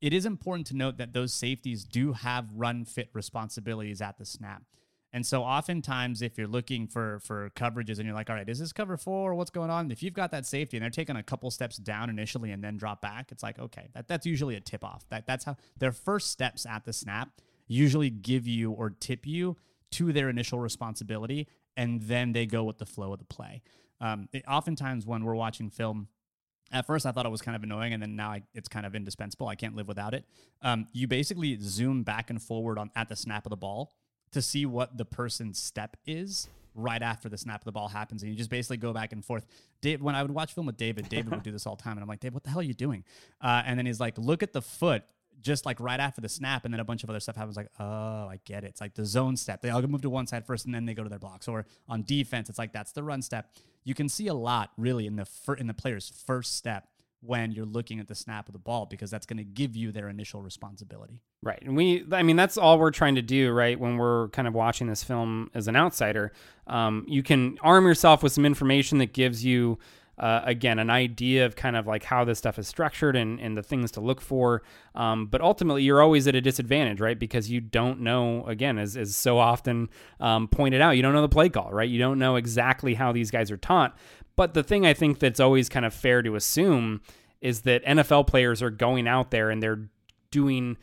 [0.00, 4.24] It is important to note that those safeties do have run fit responsibilities at the
[4.24, 4.62] snap.
[5.12, 8.58] And so oftentimes if you're looking for for coverages and you're like, all right, is
[8.58, 9.34] this cover four?
[9.34, 9.90] What's going on?
[9.90, 12.76] If you've got that safety and they're taking a couple steps down initially and then
[12.76, 15.08] drop back, it's like, okay, that, that's usually a tip off.
[15.08, 17.30] That that's how their first steps at the snap
[17.66, 19.56] usually give you or tip you
[19.92, 23.62] to their initial responsibility, and then they go with the flow of the play.
[24.00, 26.08] Um, it, oftentimes when we're watching film,
[26.72, 28.84] at first I thought it was kind of annoying, and then now I, it's kind
[28.84, 29.48] of indispensable.
[29.48, 30.24] I can't live without it.
[30.62, 33.92] Um, you basically zoom back and forward on at the snap of the ball
[34.32, 38.22] to see what the person's step is right after the snap of the ball happens,
[38.22, 39.46] and you just basically go back and forth.
[39.80, 41.92] Dave, when I would watch film with David, David would do this all the time,
[41.92, 43.04] and I'm like, Dave, what the hell are you doing?
[43.40, 45.04] Uh, and then he's like, look at the foot
[45.40, 47.56] just like right after the snap, and then a bunch of other stuff happens.
[47.56, 48.68] Like, oh, I get it.
[48.68, 49.62] It's like the zone step.
[49.62, 51.48] They all move to one side first, and then they go to their blocks.
[51.48, 53.50] Or on defense, it's like that's the run step.
[53.84, 56.88] You can see a lot really in the fir- in the player's first step
[57.20, 59.90] when you're looking at the snap of the ball because that's going to give you
[59.92, 61.20] their initial responsibility.
[61.42, 61.60] Right.
[61.62, 63.78] And we, I mean, that's all we're trying to do, right?
[63.78, 66.32] When we're kind of watching this film as an outsider,
[66.66, 69.78] um, you can arm yourself with some information that gives you
[70.18, 73.56] uh, again, an idea of kind of like how this stuff is structured and, and
[73.56, 74.62] the things to look for.
[74.94, 77.18] Um, but ultimately, you're always at a disadvantage, right?
[77.18, 81.20] Because you don't know, again, as, as so often um, pointed out, you don't know
[81.20, 81.88] the play call, right?
[81.88, 83.96] You don't know exactly how these guys are taught.
[84.36, 87.00] But the thing I think that's always kind of fair to assume
[87.40, 89.88] is that NFL players are going out there and they're
[90.30, 90.76] doing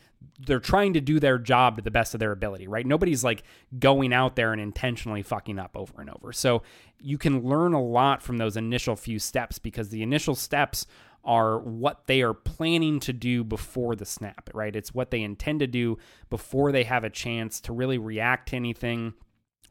[0.46, 2.86] they're trying to do their job to the best of their ability, right?
[2.86, 3.44] Nobody's like
[3.78, 6.32] going out there and intentionally fucking up over and over.
[6.32, 6.62] So
[6.98, 10.86] you can learn a lot from those initial few steps because the initial steps
[11.24, 14.74] are what they are planning to do before the snap, right?
[14.74, 15.98] It's what they intend to do
[16.30, 19.14] before they have a chance to really react to anything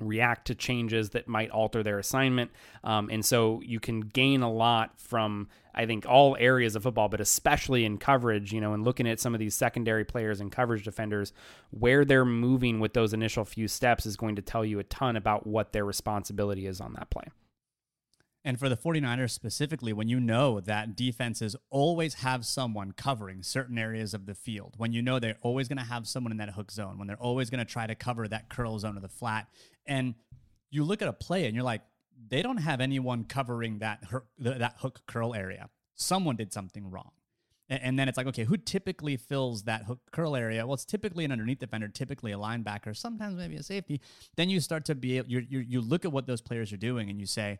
[0.07, 2.51] react to changes that might alter their assignment.
[2.83, 7.09] Um, and so you can gain a lot from, I think, all areas of football,
[7.09, 10.51] but especially in coverage, you know, and looking at some of these secondary players and
[10.51, 11.33] coverage defenders,
[11.71, 15.15] where they're moving with those initial few steps is going to tell you a ton
[15.15, 17.25] about what their responsibility is on that play.
[18.45, 23.77] And for the 49ers specifically, when you know that defenses always have someone covering certain
[23.77, 26.49] areas of the field, when you know they're always going to have someone in that
[26.49, 29.07] hook zone, when they're always going to try to cover that curl zone or the
[29.07, 29.47] flat,
[29.85, 30.15] and
[30.69, 31.81] you look at a play and you're like,
[32.27, 35.69] they don't have anyone covering that hook, that hook curl area.
[35.95, 37.11] Someone did something wrong.
[37.69, 40.65] And then it's like, okay, who typically fills that hook curl area?
[40.65, 44.01] Well, it's typically an underneath defender, typically a linebacker, sometimes maybe a safety.
[44.35, 47.09] Then you start to be able, you you look at what those players are doing
[47.09, 47.59] and you say,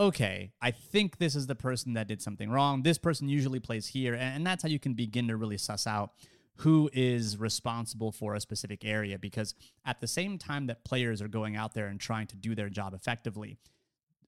[0.00, 2.82] okay, I think this is the person that did something wrong.
[2.82, 4.14] This person usually plays here.
[4.14, 6.12] And that's how you can begin to really suss out
[6.56, 9.18] who is responsible for a specific area.
[9.18, 12.54] Because at the same time that players are going out there and trying to do
[12.54, 13.58] their job effectively,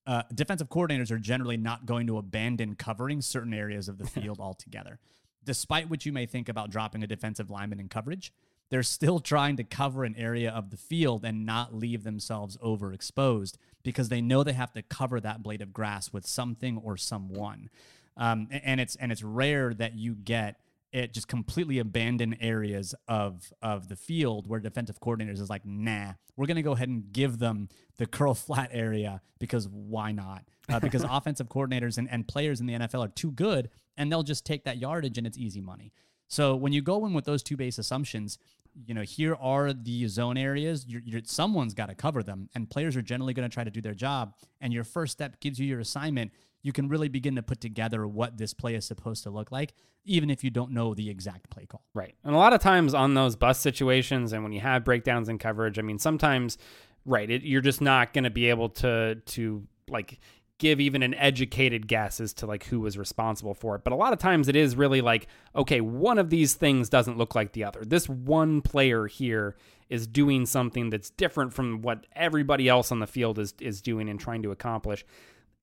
[0.06, 4.40] uh, defensive coordinators are generally not going to abandon covering certain areas of the field
[4.40, 4.98] altogether.
[5.42, 8.32] Despite what you may think about dropping a defensive lineman in coverage,
[8.70, 13.56] they're still trying to cover an area of the field and not leave themselves overexposed
[13.82, 17.70] because they know they have to cover that blade of grass with something or someone.
[18.16, 20.60] Um, and it's and it's rare that you get
[20.92, 26.12] it just completely abandon areas of of the field where defensive coordinators is like, nah,
[26.36, 30.44] we're gonna go ahead and give them the curl flat area because why not?
[30.68, 34.22] Uh, because offensive coordinators and, and players in the NFL are too good and they'll
[34.22, 35.92] just take that yardage and it's easy money.
[36.28, 38.38] So when you go in with those two base assumptions,
[38.86, 40.86] you know, here are the zone areas.
[40.88, 43.70] You're, you're, someone's got to cover them, and players are generally going to try to
[43.70, 44.34] do their job.
[44.60, 46.32] And your first step gives you your assignment.
[46.62, 49.74] You can really begin to put together what this play is supposed to look like,
[50.04, 51.84] even if you don't know the exact play call.
[51.92, 52.14] Right.
[52.24, 55.38] And a lot of times on those bus situations, and when you have breakdowns in
[55.38, 56.58] coverage, I mean, sometimes,
[57.04, 60.20] right, it, you're just not going to be able to to like
[60.62, 63.82] give even an educated guess as to like who was responsible for it.
[63.82, 67.18] But a lot of times it is really like, okay, one of these things doesn't
[67.18, 67.82] look like the other.
[67.84, 69.56] This one player here
[69.90, 74.08] is doing something that's different from what everybody else on the field is is doing
[74.08, 75.04] and trying to accomplish.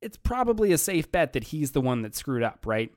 [0.02, 2.94] It's probably a safe bet that he's the one that screwed up, right?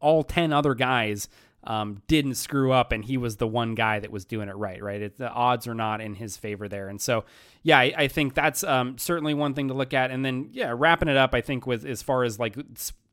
[0.00, 1.28] All 10 other guys
[1.64, 4.82] um, didn't screw up and he was the one guy that was doing it right,
[4.82, 5.02] right?
[5.02, 6.88] It, the odds are not in his favor there.
[6.88, 7.24] And so,
[7.62, 10.10] yeah, I, I think that's um, certainly one thing to look at.
[10.10, 12.56] And then, yeah, wrapping it up, I think with as far as like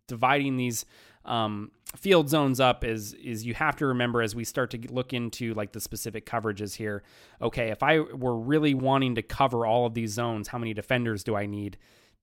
[0.07, 0.85] dividing these
[1.25, 5.13] um, field zones up is is you have to remember as we start to look
[5.13, 7.03] into like the specific coverages here.
[7.41, 11.23] Okay, if I were really wanting to cover all of these zones, how many defenders
[11.23, 11.77] do I need?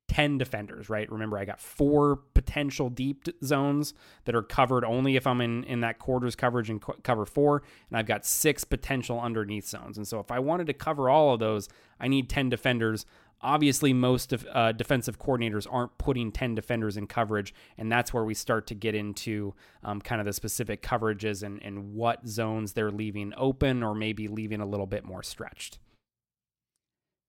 [0.09, 1.11] 10 defenders, right?
[1.11, 3.95] Remember, I got four potential deep zones
[4.27, 7.63] that are covered only if I'm in, in that quarters coverage and co- cover four,
[7.89, 9.97] and I've got six potential underneath zones.
[9.97, 13.07] And so if I wanted to cover all of those, I need 10 defenders.
[13.41, 18.35] Obviously, most uh, defensive coordinators aren't putting 10 defenders in coverage, and that's where we
[18.35, 22.91] start to get into um, kind of the specific coverages and, and what zones they're
[22.91, 25.79] leaving open or maybe leaving a little bit more stretched.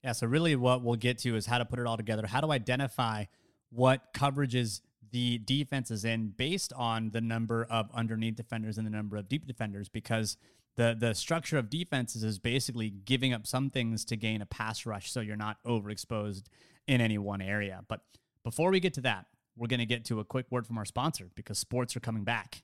[0.05, 2.39] Yeah, so really what we'll get to is how to put it all together, how
[2.39, 3.25] to identify
[3.71, 8.91] what coverages the defense is in based on the number of underneath defenders and the
[8.91, 10.37] number of deep defenders because
[10.75, 14.85] the the structure of defenses is basically giving up some things to gain a pass
[14.85, 16.43] rush so you're not overexposed
[16.85, 17.83] in any one area.
[17.87, 18.01] But
[18.43, 19.25] before we get to that,
[19.57, 22.23] we're going to get to a quick word from our sponsor because sports are coming
[22.23, 22.61] back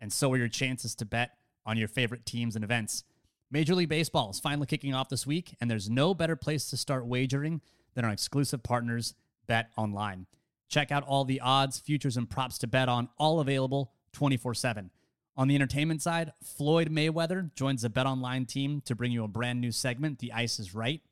[0.00, 1.32] and so are your chances to bet
[1.66, 3.02] on your favorite teams and events.
[3.50, 6.76] Major League Baseball is finally kicking off this week, and there's no better place to
[6.76, 7.60] start wagering
[7.94, 9.14] than our exclusive partners,
[9.46, 10.26] Bet Online.
[10.68, 14.90] Check out all the odds, futures, and props to bet on, all available 24 7.
[15.36, 19.28] On the entertainment side, Floyd Mayweather joins the Bet Online team to bring you a
[19.28, 21.02] brand new segment, The Ice is Right.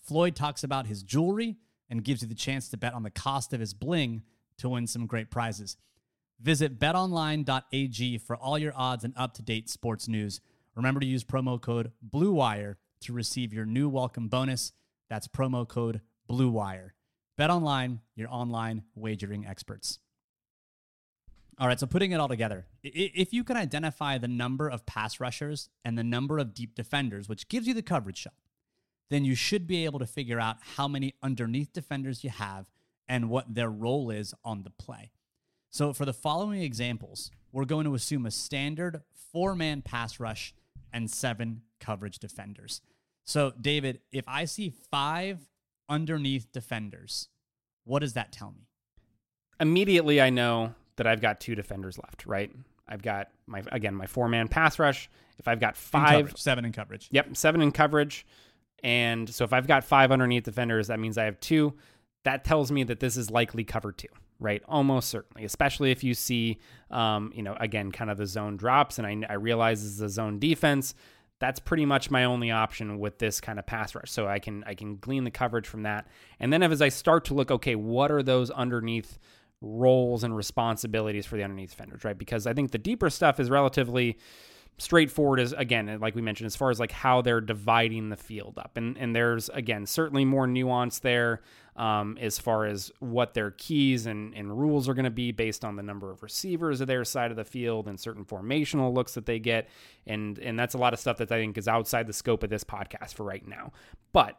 [0.00, 1.56] Floyd talks about his jewelry
[1.88, 4.22] and gives you the chance to bet on the cost of his bling
[4.58, 5.76] to win some great prizes.
[6.40, 10.40] Visit betonline.ag for all your odds and up to date sports news.
[10.78, 14.72] Remember to use promo code BLUEWIRE to receive your new welcome bonus.
[15.10, 16.90] That's promo code BLUEWIRE.
[17.36, 19.98] BetOnline, your online wagering experts.
[21.58, 25.18] All right, so putting it all together, if you can identify the number of pass
[25.18, 28.34] rushers and the number of deep defenders, which gives you the coverage shot,
[29.10, 32.66] then you should be able to figure out how many underneath defenders you have
[33.08, 35.10] and what their role is on the play.
[35.70, 39.02] So, for the following examples, we're going to assume a standard
[39.32, 40.54] four man pass rush
[40.92, 42.80] and seven coverage defenders.
[43.24, 45.40] So, David, if I see five
[45.88, 47.28] underneath defenders,
[47.84, 48.68] what does that tell me?
[49.60, 52.50] Immediately, I know that I've got two defenders left, right?
[52.88, 55.10] I've got my, again, my four man pass rush.
[55.38, 57.08] If I've got five, in seven in coverage.
[57.12, 58.26] Yep, seven in coverage.
[58.82, 61.74] And so if I've got five underneath defenders, that means I have two.
[62.24, 64.08] That tells me that this is likely cover two
[64.40, 64.62] right?
[64.68, 66.58] Almost certainly, especially if you see,
[66.90, 70.00] um, you know, again, kind of the zone drops, and I, I realize this is
[70.00, 70.94] a zone defense.
[71.40, 74.10] That's pretty much my only option with this kind of pass rush.
[74.10, 76.06] So I can I can glean the coverage from that,
[76.40, 79.18] and then as I start to look, okay, what are those underneath
[79.60, 82.16] roles and responsibilities for the underneath defenders, right?
[82.16, 84.18] Because I think the deeper stuff is relatively
[84.78, 88.54] straightforward as again like we mentioned as far as like how they're dividing the field
[88.58, 91.40] up and and there's again certainly more nuance there
[91.78, 95.64] um, as far as what their keys and, and rules are going to be based
[95.64, 99.14] on the number of receivers of their side of the field and certain formational looks
[99.14, 99.68] that they get
[100.06, 102.50] and and that's a lot of stuff that I think is outside the scope of
[102.50, 103.72] this podcast for right now
[104.12, 104.38] but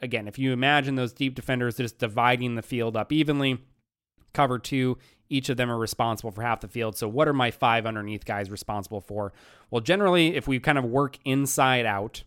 [0.00, 3.58] again if you imagine those deep defenders just dividing the field up evenly
[4.32, 4.98] cover two
[5.32, 6.94] each of them are responsible for half the field.
[6.94, 9.32] So, what are my five underneath guys responsible for?
[9.70, 12.22] Well, generally, if we kind of work inside out,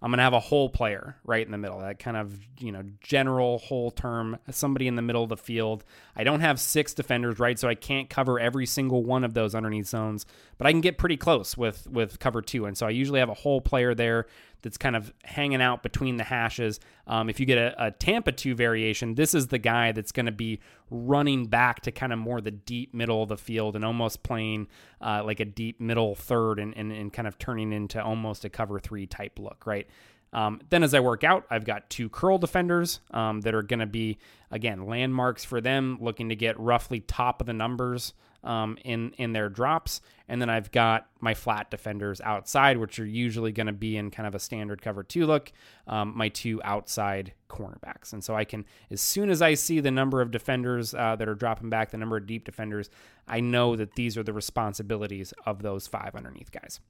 [0.00, 1.80] I'm going to have a hole player right in the middle.
[1.80, 5.84] That kind of, you know, general hole term, somebody in the middle of the field.
[6.14, 7.58] I don't have six defenders, right?
[7.58, 10.24] So I can't cover every single one of those underneath zones,
[10.56, 12.66] but I can get pretty close with with cover 2.
[12.66, 14.26] And so I usually have a hole player there
[14.62, 16.80] that's kind of hanging out between the hashes.
[17.06, 20.26] Um, if you get a, a, Tampa 2 variation, this is the guy that's going
[20.26, 23.84] to be running back to kind of more the deep middle of the field and
[23.84, 24.68] almost playing
[25.00, 28.48] uh, like a deep middle third and, and, and kind of turning into almost a
[28.48, 29.86] cover three type look, right?
[30.32, 33.80] Um, then as I work out, I've got two curl defenders um, that are going
[33.80, 34.18] to be,
[34.50, 38.12] again, landmarks for them, looking to get roughly top of the numbers
[38.44, 43.06] um, in in their drops, and then I've got my flat defenders outside, which are
[43.06, 45.52] usually going to be in kind of a standard cover two look.
[45.86, 49.90] Um, my two outside cornerbacks, and so I can as soon as I see the
[49.90, 52.90] number of defenders uh, that are dropping back, the number of deep defenders,
[53.26, 56.80] I know that these are the responsibilities of those five underneath guys.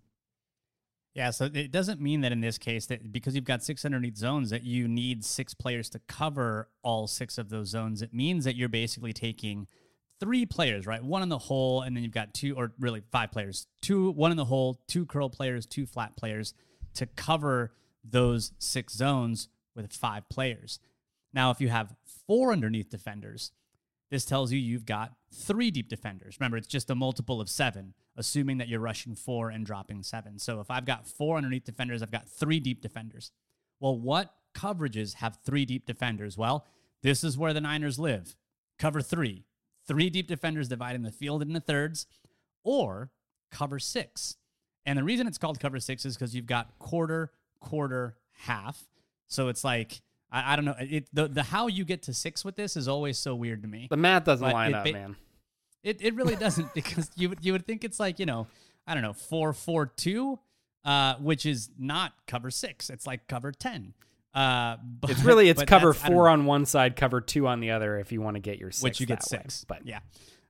[1.14, 4.16] Yeah, so it doesn't mean that in this case that because you've got six underneath
[4.16, 8.03] zones that you need six players to cover all six of those zones.
[8.03, 9.66] It means that you're basically taking
[10.20, 11.02] three players, right?
[11.02, 13.66] One in the hole, and then you've got two, or really five players.
[13.80, 16.54] Two, one in the hole, two curl players, two flat players
[16.94, 17.72] to cover
[18.04, 20.80] those six zones with five players.
[21.32, 21.94] Now, if you have
[22.26, 23.52] four underneath defenders,
[24.10, 26.38] this tells you you've got three deep defenders.
[26.40, 30.38] Remember, it's just a multiple of seven, assuming that you're rushing four and dropping seven.
[30.38, 33.30] So if I've got four underneath defenders, I've got three deep defenders.
[33.80, 36.38] Well, what coverages have three deep defenders?
[36.38, 36.66] Well,
[37.02, 38.34] this is where the Niners live.
[38.78, 39.44] Cover three,
[39.89, 42.07] three deep defenders dividing the field into thirds,
[42.62, 43.11] or
[43.51, 44.36] cover six.
[44.86, 48.86] And the reason it's called cover six is because you've got quarter, quarter, half.
[49.26, 50.74] So it's like I, I don't know.
[50.78, 53.68] It the, the how you get to six with this is always so weird to
[53.68, 53.89] me.
[53.91, 55.16] The math doesn't but line up, ba- man.
[55.82, 58.47] It it really doesn't because you would you would think it's like you know
[58.86, 60.39] I don't know four four two,
[60.84, 62.91] uh, which is not cover six.
[62.91, 63.95] It's like cover ten.
[64.34, 67.98] Uh, but, it's really it's cover four on one side, cover two on the other.
[67.98, 69.76] If you want to get your six, which you get six, way.
[69.76, 70.00] but yeah.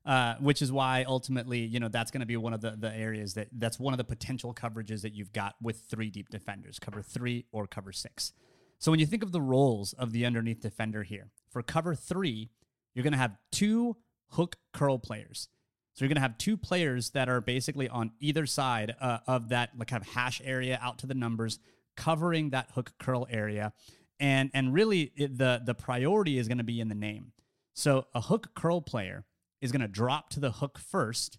[0.07, 2.91] Uh, which is why ultimately, you know, that's going to be one of the, the
[2.95, 6.79] areas that that's one of the potential coverages that you've got with three deep defenders,
[6.79, 8.33] cover three or cover six.
[8.79, 12.49] So when you think of the roles of the underneath defender here, for cover three,
[12.95, 13.97] you're going to have two
[14.31, 15.49] hook curl players.
[15.95, 19.49] So you're going to have two players that are basically on either side uh, of
[19.49, 21.59] that like kind of hash area out to the numbers,
[21.99, 23.73] covering that hook curl area,
[24.21, 27.33] and and really it, the the priority is going to be in the name.
[27.75, 29.25] So a hook curl player
[29.61, 31.39] is going to drop to the hook first,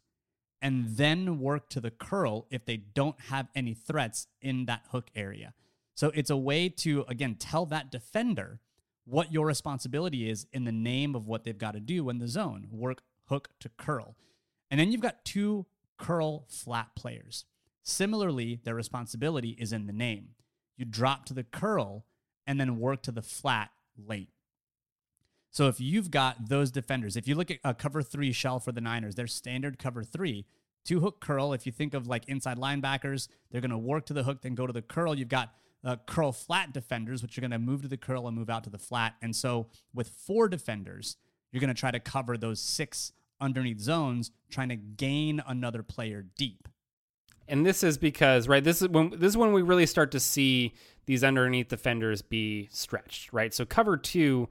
[0.62, 5.10] and then work to the curl if they don't have any threats in that hook
[5.16, 5.53] area.
[5.95, 8.60] So it's a way to again tell that defender
[9.05, 12.28] what your responsibility is in the name of what they've got to do in the
[12.28, 14.16] zone work hook to curl.
[14.70, 15.66] And then you've got two
[15.97, 17.45] curl flat players.
[17.84, 20.30] Similarly, their responsibility is in the name.
[20.80, 22.05] You drop to the curl
[22.47, 24.30] and then work to the flat late.
[25.51, 28.71] So if you've got those defenders, if you look at a cover three shell for
[28.71, 30.45] the Niners, their standard cover three,
[30.86, 31.51] two hook curl.
[31.51, 34.55] If you think of like inside linebackers, they're going to work to the hook, then
[34.55, 35.17] go to the curl.
[35.17, 35.53] You've got
[35.84, 38.63] uh, curl flat defenders, which are going to move to the curl and move out
[38.63, 39.15] to the flat.
[39.21, 41.17] And so with four defenders,
[41.51, 43.11] you're going to try to cover those six
[43.41, 46.69] underneath zones, trying to gain another player deep.
[47.50, 50.20] And this is because, right, this is when this is when we really start to
[50.20, 50.74] see
[51.06, 53.54] these underneath defenders be stretched, right?
[53.54, 54.47] So cover two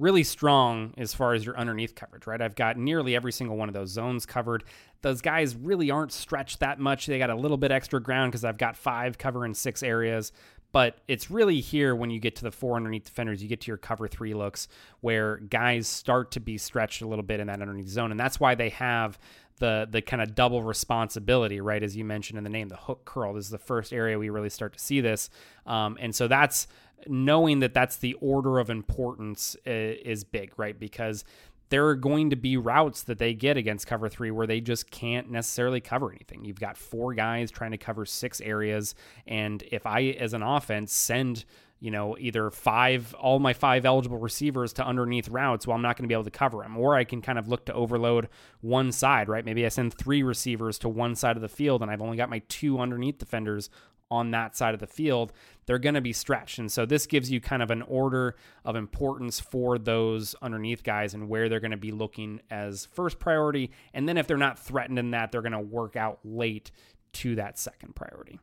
[0.00, 2.40] really strong as far as your underneath coverage, right?
[2.40, 4.64] I've got nearly every single one of those zones covered.
[5.02, 7.06] Those guys really aren't stretched that much.
[7.06, 10.32] They got a little bit extra ground because I've got five cover in six areas.
[10.72, 13.68] But it's really here when you get to the four underneath defenders, you get to
[13.68, 14.68] your cover three looks
[15.00, 18.10] where guys start to be stretched a little bit in that underneath zone.
[18.10, 19.18] And that's why they have
[19.60, 21.82] the the kind of double responsibility, right?
[21.82, 23.34] As you mentioned in the name, the hook curl.
[23.34, 25.30] This is the first area we really start to see this.
[25.66, 26.66] Um, and so that's
[27.06, 30.78] knowing that that's the order of importance is big, right?
[30.78, 31.24] Because
[31.70, 34.90] there are going to be routes that they get against cover three where they just
[34.90, 36.44] can't necessarily cover anything.
[36.44, 38.94] You've got four guys trying to cover six areas.
[39.26, 41.44] And if I, as an offense, send
[41.80, 45.96] you know, either five, all my five eligible receivers to underneath routes, well, I'm not
[45.96, 46.76] going to be able to cover them.
[46.76, 48.28] Or I can kind of look to overload
[48.60, 49.44] one side, right?
[49.44, 52.28] Maybe I send three receivers to one side of the field and I've only got
[52.28, 53.70] my two underneath defenders
[54.10, 55.32] on that side of the field,
[55.66, 56.58] they're going to be stretched.
[56.58, 61.14] And so this gives you kind of an order of importance for those underneath guys
[61.14, 63.70] and where they're going to be looking as first priority.
[63.94, 66.72] And then if they're not threatened in that, they're going to work out late
[67.12, 68.40] to that second priority.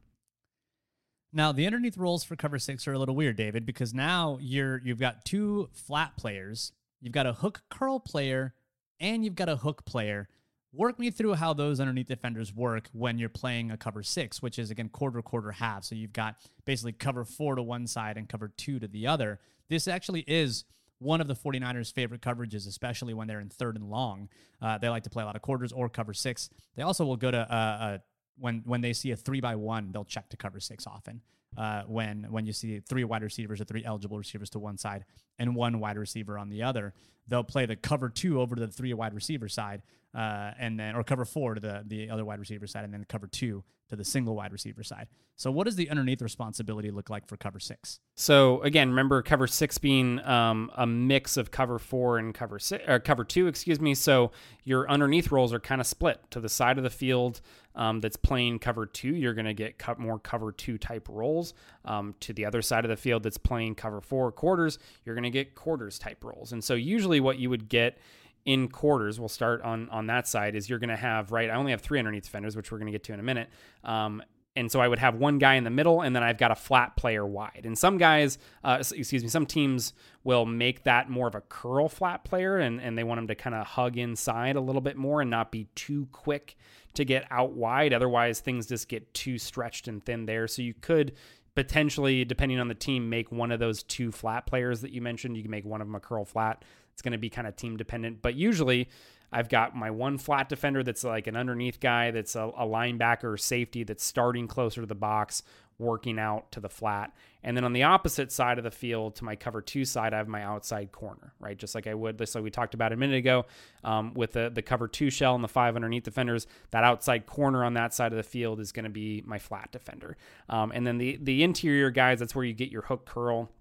[1.34, 4.82] Now the underneath roles for cover six are a little weird, David, because now you're
[4.84, 6.72] you've got two flat players,
[7.02, 8.54] you've got a hook curl player,
[9.00, 10.30] and you've got a hook player
[10.74, 14.60] Work me through how those underneath defenders work when you're playing a cover six, which
[14.60, 15.86] is again quarter, quarter, half.
[15.86, 19.40] So you've got basically cover four to one side and cover two to the other.
[19.70, 20.66] This actually is
[21.00, 24.30] one of the 49ers' favorite coverages, especially when they're in third and long.
[24.62, 26.50] Uh, they like to play a lot of quarters or cover six.
[26.76, 27.98] They also will go to uh, uh,
[28.40, 31.22] when when they see a three by one, they'll check to cover six often.
[31.58, 35.06] Uh, when when you see three wide receivers or three eligible receivers to one side
[35.40, 36.94] and one wide receiver on the other,
[37.28, 39.82] they'll play the cover two over to the three wide receiver side,
[40.14, 43.04] uh, and then or cover four to the the other wide receiver side, and then
[43.10, 45.08] cover two to the single wide receiver side.
[45.36, 48.00] So, what does the underneath responsibility look like for cover six?
[48.16, 52.84] So, again, remember cover six being um, a mix of cover four and cover six,
[52.88, 53.94] or cover two, excuse me.
[53.94, 54.32] So,
[54.64, 57.42] your underneath roles are kind of split to the side of the field
[57.76, 59.16] um, that's playing cover two.
[59.16, 61.47] You're going to get more cover two type roles.
[61.86, 65.24] Um, to the other side of the field that's playing cover four quarters, you're going
[65.24, 66.52] to get quarters type roles.
[66.52, 67.98] And so, usually, what you would get
[68.46, 70.56] in quarters, we'll start on on that side.
[70.56, 71.50] Is you're going to have right.
[71.50, 73.50] I only have three underneath defenders, which we're going to get to in a minute.
[73.84, 74.24] Um,
[74.58, 76.56] and so I would have one guy in the middle, and then I've got a
[76.56, 77.62] flat player wide.
[77.64, 79.94] And some guys, uh, excuse me, some teams
[80.24, 83.36] will make that more of a curl flat player, and and they want him to
[83.36, 86.58] kind of hug inside a little bit more and not be too quick
[86.96, 87.94] to get out wide.
[87.94, 90.48] Otherwise, things just get too stretched and thin there.
[90.48, 91.14] So you could
[91.54, 95.38] potentially, depending on the team, make one of those two flat players that you mentioned.
[95.38, 96.66] You can make one of them a curl flat.
[96.94, 98.90] It's going to be kind of team dependent, but usually
[99.32, 103.40] I've got my one flat defender that's like an underneath guy that's a, a linebacker
[103.40, 105.44] safety that's starting closer to the box,
[105.80, 107.14] working out to the flat.
[107.44, 110.18] And then on the opposite side of the field, to my cover two side, I
[110.18, 111.58] have my outside corner, right?
[111.58, 113.46] Just like I would, this like we talked about a minute ago
[113.84, 116.48] um, with the, the cover two shell and the five underneath defenders.
[116.72, 119.72] That outside corner on that side of the field is going to be my flat
[119.72, 120.18] defender.
[120.50, 123.52] Um, and then the, the interior guys, that's where you get your hook curl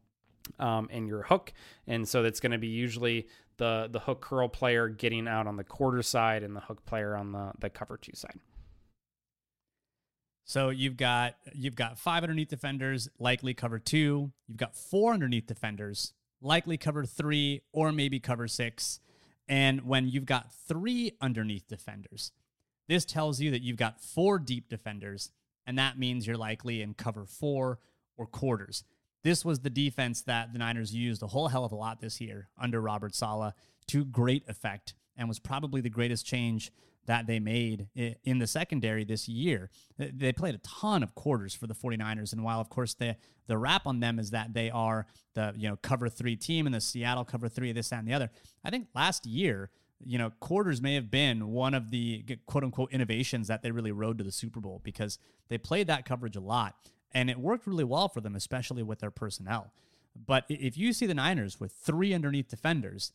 [0.58, 1.52] um, and your hook.
[1.86, 3.28] And so that's going to be usually
[3.58, 7.16] the the hook curl player getting out on the quarter side and the hook player
[7.16, 8.38] on the the cover two side.
[10.44, 14.32] So you've got you've got five underneath defenders, likely cover two.
[14.46, 19.00] You've got four underneath defenders, likely cover three or maybe cover six.
[19.48, 22.32] And when you've got three underneath defenders,
[22.88, 25.32] this tells you that you've got four deep defenders,
[25.66, 27.78] and that means you're likely in cover four
[28.16, 28.84] or quarters.
[29.26, 32.20] This was the defense that the Niners used a whole hell of a lot this
[32.20, 33.54] year under Robert Saleh
[33.88, 36.70] to great effect and was probably the greatest change
[37.06, 37.88] that they made
[38.22, 39.68] in the secondary this year.
[39.98, 42.32] They played a ton of quarters for the 49ers.
[42.32, 43.16] And while, of course, the,
[43.48, 46.74] the rap on them is that they are the, you know, cover three team and
[46.74, 48.30] the Seattle cover three, this, that, and the other,
[48.64, 49.70] I think last year,
[50.04, 53.92] you know, quarters may have been one of the quote unquote innovations that they really
[53.92, 55.18] rode to the Super Bowl because
[55.48, 56.76] they played that coverage a lot
[57.12, 59.72] and it worked really well for them, especially with their personnel.
[60.14, 63.12] But if you see the Niners with three underneath defenders,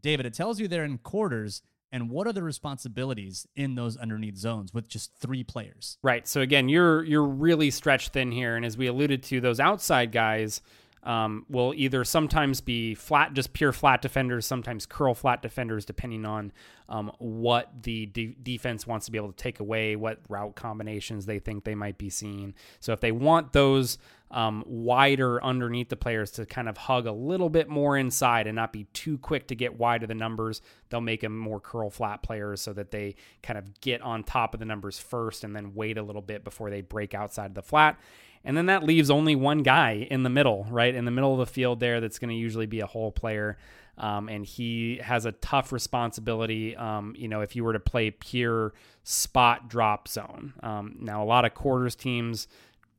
[0.00, 1.62] David, it tells you they're in quarters.
[1.94, 5.98] And what are the responsibilities in those underneath zones with just three players?
[6.02, 6.26] Right.
[6.26, 10.10] So again, you're you're really stretched thin here, and as we alluded to, those outside
[10.10, 10.62] guys
[11.04, 16.24] um, will either sometimes be flat, just pure flat defenders, sometimes curl flat defenders, depending
[16.24, 16.52] on
[16.88, 21.26] um, what the de- defense wants to be able to take away, what route combinations
[21.26, 22.54] they think they might be seeing.
[22.78, 23.98] So if they want those
[24.30, 28.56] um, wider underneath the players to kind of hug a little bit more inside and
[28.56, 31.90] not be too quick to get wide of the numbers, they'll make them more curl
[31.90, 35.54] flat players so that they kind of get on top of the numbers first and
[35.54, 37.98] then wait a little bit before they break outside of the flat.
[38.44, 40.94] And then that leaves only one guy in the middle, right?
[40.94, 43.56] In the middle of the field there, that's going to usually be a hole player.
[43.98, 46.74] Um, and he has a tough responsibility.
[46.76, 48.72] Um, you know, if you were to play pure
[49.04, 50.54] spot drop zone.
[50.62, 52.48] Um, now, a lot of quarters teams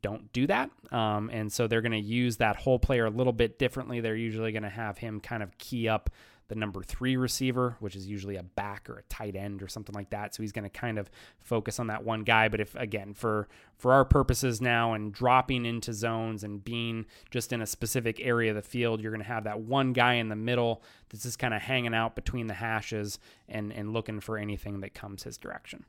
[0.02, 0.70] don't do that.
[0.92, 4.02] Um, and so they're going to use that hole player a little bit differently.
[4.02, 6.10] They're usually going to have him kind of key up
[6.54, 9.96] the number three receiver, which is usually a back or a tight end or something
[9.96, 10.36] like that.
[10.36, 12.48] So he's going to kind of focus on that one guy.
[12.48, 17.52] But if again, for for our purposes now and dropping into zones and being just
[17.52, 20.30] in a specific area of the field, you're going to have that one guy in
[20.30, 24.38] the middle that's just kind of hanging out between the hashes and and looking for
[24.38, 25.86] anything that comes his direction.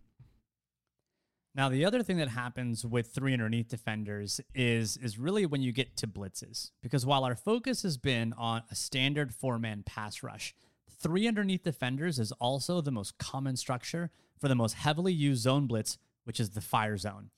[1.57, 5.71] Now, the other thing that happens with three underneath defenders is is really when you
[5.71, 6.73] get to blitzes.
[6.83, 10.55] Because while our focus has been on a standard four man pass rush,
[10.91, 15.67] three underneath defenders is also the most common structure for the most heavily used zone
[15.67, 17.31] blitz, which is the fire zone.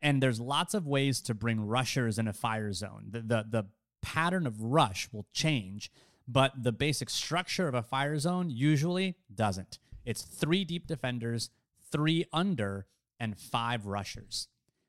[0.00, 3.06] And there's lots of ways to bring rushers in a fire zone.
[3.10, 3.66] The, the, the
[4.02, 5.90] pattern of rush will change,
[6.28, 9.78] but the basic structure of a fire zone usually doesn't.
[10.04, 11.50] It's three deep defenders,
[11.90, 12.86] three under,
[13.24, 14.48] and five rushers.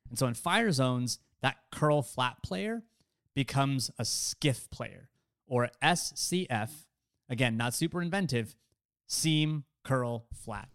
[0.10, 2.84] And so in fire zones, that curl flat player
[3.34, 5.10] becomes a skiff player
[5.48, 6.70] or SCF.
[7.30, 8.56] Again, not super inventive,
[9.08, 10.70] seam, curl, flat.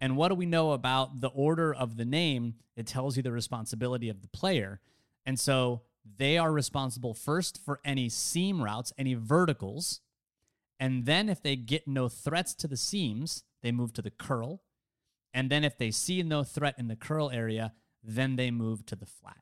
[0.00, 2.54] And what do we know about the order of the name?
[2.76, 4.80] It tells you the responsibility of the player.
[5.24, 5.82] And so
[6.18, 10.00] they are responsible first for any seam routes, any verticals.
[10.80, 14.62] And then if they get no threats to the seams, they move to the curl.
[15.34, 17.72] And then if they see no threat in the curl area,
[18.02, 19.36] then they move to the flat.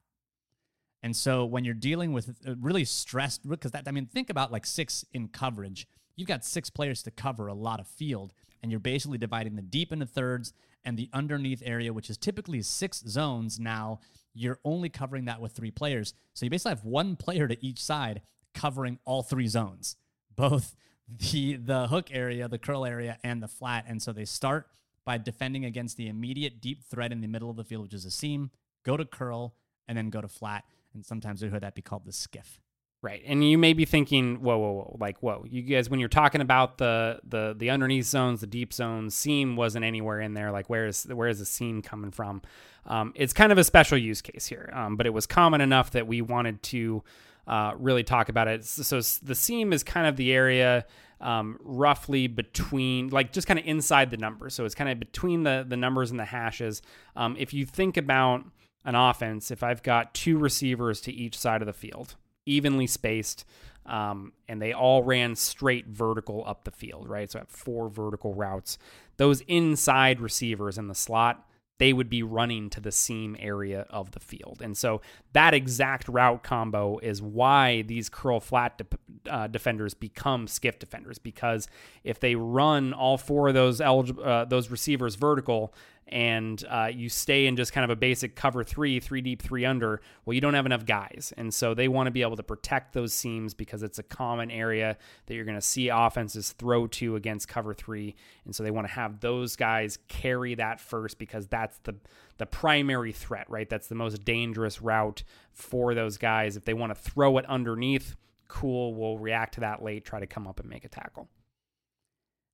[1.02, 4.52] And so when you're dealing with uh, really stressed, because that, I mean, think about
[4.52, 5.86] like six in coverage.
[6.14, 9.62] You've got six players to cover a lot of field, and you're basically dividing the
[9.62, 10.52] deep into thirds
[10.84, 13.58] and the underneath area, which is typically six zones.
[13.58, 14.00] Now
[14.34, 16.14] you're only covering that with three players.
[16.34, 18.20] So you basically have one player to each side
[18.54, 19.96] covering all three zones,
[20.36, 20.76] both
[21.08, 23.84] the the hook area, the curl area, and the flat.
[23.88, 24.68] And so they start
[25.10, 28.04] by defending against the immediate deep threat in the middle of the field, which is
[28.04, 28.48] a seam,
[28.86, 29.56] go to curl,
[29.88, 30.62] and then go to flat.
[30.94, 32.60] And sometimes we heard that be called the skiff.
[33.02, 33.20] Right.
[33.26, 36.40] And you may be thinking, whoa, whoa, whoa, like, whoa, you guys, when you're talking
[36.40, 40.52] about the the the underneath zones, the deep zones, seam wasn't anywhere in there.
[40.52, 42.40] Like, where is where is the seam coming from?
[42.86, 45.90] Um, it's kind of a special use case here, um, but it was common enough
[45.90, 47.02] that we wanted to
[47.48, 48.64] uh, really talk about it.
[48.64, 50.86] So the seam is kind of the area
[51.20, 54.54] um, roughly between, like just kind of inside the numbers.
[54.54, 56.82] So it's kind of between the the numbers and the hashes.
[57.16, 58.44] Um, if you think about
[58.84, 62.16] an offense, if I've got two receivers to each side of the field,
[62.46, 63.44] evenly spaced,
[63.86, 67.30] um, and they all ran straight vertical up the field, right?
[67.30, 68.78] So I have four vertical routes.
[69.16, 71.46] Those inside receivers in the slot
[71.80, 74.60] they would be running to the seam area of the field.
[74.62, 75.00] And so
[75.32, 81.16] that exact route combo is why these curl flat de- uh, defenders become skiff defenders
[81.16, 81.68] because
[82.04, 85.72] if they run all four of those eligible uh, those receivers vertical
[86.10, 89.64] and uh, you stay in just kind of a basic cover three, three deep, three
[89.64, 91.32] under, well, you don't have enough guys.
[91.36, 94.50] And so they want to be able to protect those seams because it's a common
[94.50, 94.96] area
[95.26, 98.16] that you're going to see offenses throw to against cover three.
[98.44, 101.94] And so they want to have those guys carry that first because that's the
[102.38, 103.68] the primary threat, right?
[103.68, 106.56] That's the most dangerous route for those guys.
[106.56, 108.16] If they want to throw it underneath,
[108.48, 111.28] cool, we'll react to that late, try to come up and make a tackle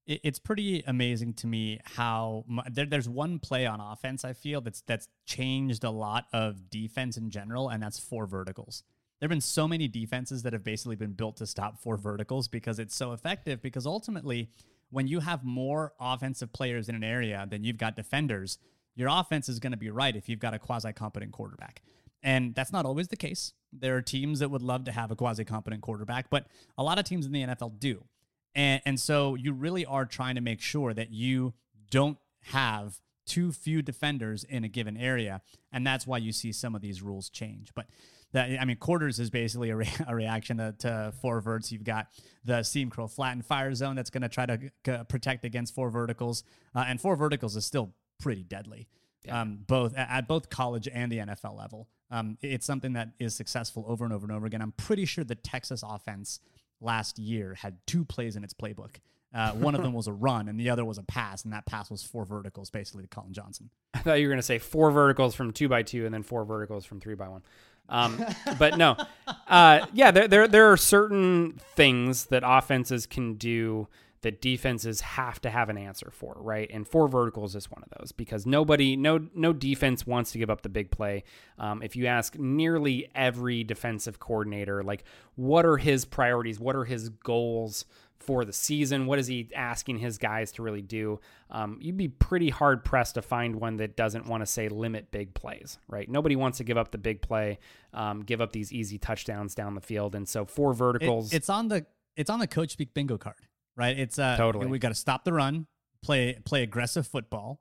[0.06, 4.80] it's pretty amazing to me how there, there's one play on offense I feel that's
[4.82, 8.84] that's changed a lot of defense in general, and that's four verticals.
[9.18, 12.48] There have been so many defenses that have basically been built to stop four verticals
[12.48, 13.62] because it's so effective.
[13.62, 14.50] Because ultimately,
[14.90, 18.58] when you have more offensive players in an area than you've got defenders,
[18.94, 21.82] your offense is going to be right if you've got a quasi competent quarterback.
[22.22, 23.54] And that's not always the case.
[23.72, 26.46] There are teams that would love to have a quasi competent quarterback, but
[26.76, 28.04] a lot of teams in the NFL do.
[28.56, 31.52] And, and so you really are trying to make sure that you
[31.90, 35.42] don't have too few defenders in a given area.
[35.72, 37.72] And that's why you see some of these rules change.
[37.74, 37.86] But
[38.32, 41.70] that, I mean, quarters is basically a, re- a reaction to, to, four verts.
[41.70, 42.06] You've got
[42.44, 44.70] the seam curl flatten fire zone that's going to try to g-
[45.08, 46.42] protect against four verticals.
[46.74, 48.88] Uh, and four verticals is still pretty deadly,
[49.24, 49.42] yeah.
[49.42, 51.88] um, both at both college and the NFL level.
[52.10, 54.62] Um, it's something that is successful over and over and over again.
[54.62, 56.40] I'm pretty sure the Texas offense
[56.80, 58.96] last year had two plays in its playbook.
[59.34, 61.66] Uh, one of them was a run, and the other was a pass, and that
[61.66, 63.70] pass was four verticals, basically to Collin Johnson.
[63.92, 66.22] I thought you were going to say four verticals from two by two, and then
[66.22, 67.42] four verticals from three by one.
[67.88, 68.24] Um,
[68.58, 68.96] but no,
[69.46, 73.88] uh, yeah, there, there there are certain things that offenses can do
[74.22, 76.70] that defenses have to have an answer for, right?
[76.72, 80.50] And four verticals is one of those because nobody, no, no defense wants to give
[80.50, 81.24] up the big play.
[81.58, 85.04] Um, if you ask nearly every defensive coordinator, like,
[85.34, 86.58] what are his priorities?
[86.58, 87.84] What are his goals?
[88.18, 89.06] for the season?
[89.06, 91.20] What is he asking his guys to really do?
[91.50, 95.10] Um, you'd be pretty hard pressed to find one that doesn't want to say limit
[95.10, 96.08] big plays, right?
[96.08, 97.58] Nobody wants to give up the big play,
[97.92, 101.32] um, give up these easy touchdowns down the field, and so four verticals.
[101.32, 101.86] It, it's on the
[102.16, 103.36] it's on the coach speak bingo card,
[103.76, 103.98] right?
[103.98, 105.66] It's uh, totally we got to stop the run,
[106.02, 107.60] play play aggressive football,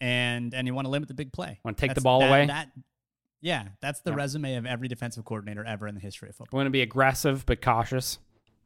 [0.00, 1.60] and and you want to limit the big play.
[1.64, 2.46] Want to take That's, the ball that, away?
[2.46, 2.68] That
[3.40, 6.56] yeah, that's the resume of every defensive coordinator ever in the history of football.
[6.56, 8.18] We want to be aggressive but cautious.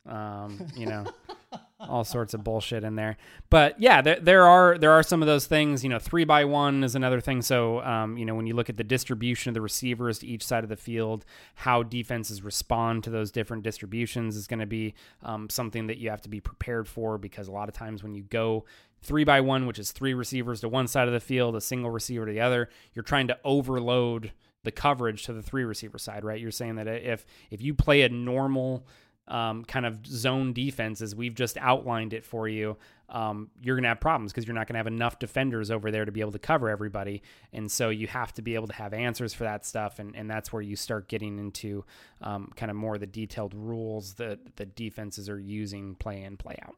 [0.07, 1.05] Um, you know,
[1.81, 3.17] all sorts of bullshit in there.
[3.49, 5.83] But yeah, there, there are there are some of those things.
[5.83, 7.43] You know, three by one is another thing.
[7.43, 10.45] So um, you know, when you look at the distribution of the receivers to each
[10.45, 11.25] side of the field,
[11.55, 16.11] how defenses respond to those different distributions is going to be um, something that you
[16.11, 18.65] have to be prepared for because a lot of times when you go
[19.03, 21.91] three by one, which is three receivers to one side of the field, a single
[21.91, 26.25] receiver to the other, you're trying to overload the coverage to the three receiver side,
[26.25, 26.41] right?
[26.41, 28.87] You're saying that if if you play a normal
[29.31, 32.77] um, kind of zone defense as we've just outlined it for you,
[33.09, 35.91] um, you're going to have problems because you're not going to have enough defenders over
[35.91, 37.23] there to be able to cover everybody.
[37.53, 39.99] And so you have to be able to have answers for that stuff.
[40.01, 41.85] And, and that's where you start getting into
[42.21, 46.57] um, kind of more the detailed rules that the defenses are using play in, play
[46.63, 46.75] out.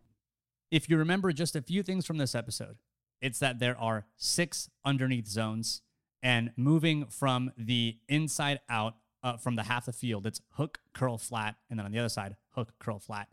[0.71, 2.77] If you remember just a few things from this episode,
[3.21, 5.83] it's that there are six underneath zones.
[6.25, 10.27] And moving from the inside out uh, from the half the field.
[10.27, 13.29] It's hook, curl, flat, and then on the other side, hook, curl, flat.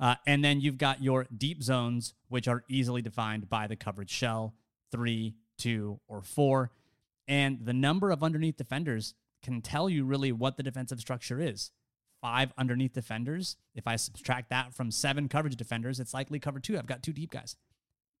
[0.00, 4.10] Uh, and then you've got your deep zones, which are easily defined by the coverage
[4.10, 4.54] shell
[4.90, 6.70] three, two, or four.
[7.26, 11.70] And the number of underneath defenders can tell you really what the defensive structure is.
[12.20, 13.56] Five underneath defenders.
[13.74, 16.78] If I subtract that from seven coverage defenders, it's likely cover two.
[16.78, 17.56] I've got two deep guys.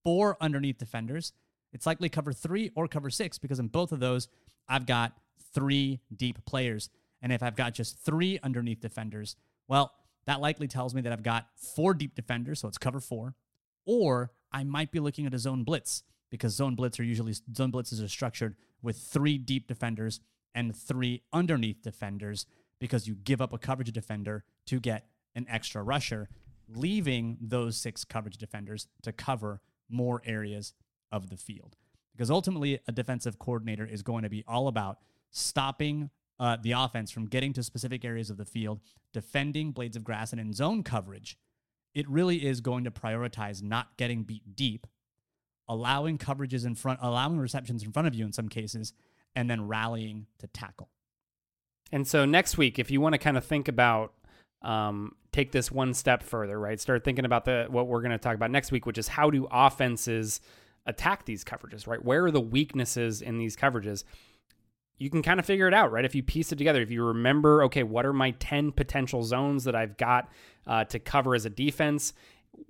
[0.04, 1.32] Four underneath defenders.
[1.72, 4.28] It's likely cover three or cover six because in both of those,
[4.68, 5.12] I've got
[5.52, 6.90] three deep players.
[7.20, 9.92] And if I've got just three underneath defenders, well,
[10.26, 13.34] that likely tells me that I've got four deep defenders, so it's cover four.
[13.86, 17.72] Or I might be looking at a zone blitz because zone blitz are usually zone
[17.72, 20.20] blitzes are structured with three deep defenders
[20.54, 22.46] and three underneath defenders
[22.78, 26.28] because you give up a coverage defender to get an extra rusher,
[26.68, 30.74] leaving those six coverage defenders to cover more areas
[31.10, 31.76] of the field.
[32.12, 34.98] Because ultimately, a defensive coordinator is going to be all about
[35.30, 36.10] stopping
[36.40, 38.80] uh, the offense from getting to specific areas of the field,
[39.12, 41.36] defending blades of grass, and in zone coverage,
[41.94, 44.86] it really is going to prioritize not getting beat deep,
[45.68, 48.92] allowing coverages in front, allowing receptions in front of you in some cases,
[49.34, 50.88] and then rallying to tackle.
[51.90, 54.12] And so next week, if you want to kind of think about
[54.62, 56.80] um, take this one step further, right?
[56.80, 59.30] Start thinking about the what we're going to talk about next week, which is how
[59.30, 60.40] do offenses
[60.86, 62.04] attack these coverages, right?
[62.04, 64.04] Where are the weaknesses in these coverages?
[64.98, 66.04] You can kind of figure it out, right?
[66.04, 69.64] If you piece it together, if you remember, okay, what are my 10 potential zones
[69.64, 70.28] that I've got
[70.66, 72.12] uh, to cover as a defense?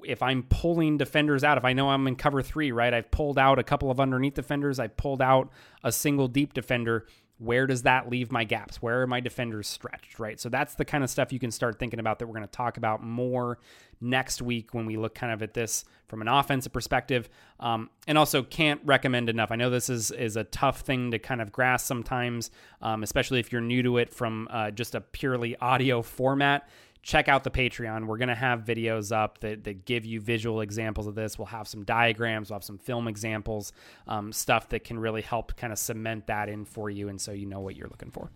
[0.05, 2.93] If I'm pulling defenders out, if I know I'm in cover three, right?
[2.93, 5.51] I've pulled out a couple of underneath defenders, I pulled out
[5.83, 7.07] a single deep defender
[7.39, 8.83] where does that leave my gaps?
[8.83, 10.41] Where are my defenders stretched, right?
[10.41, 12.51] So that's the kind of stuff you can start thinking about that we're going to
[12.51, 13.59] talk about more
[14.01, 17.29] next week when we look kind of at this from an offensive perspective.
[17.61, 19.53] Um, and also can't recommend enough.
[19.53, 22.51] I know this is is a tough thing to kind of grasp sometimes,
[22.83, 26.69] um, especially if you're new to it from uh, just a purely audio format
[27.03, 28.07] check out the Patreon.
[28.07, 31.39] We're going to have videos up that, that give you visual examples of this.
[31.39, 33.73] We'll have some diagrams, we'll have some film examples,
[34.07, 37.09] um, stuff that can really help kind of cement that in for you.
[37.09, 38.31] And so you know what you're looking for.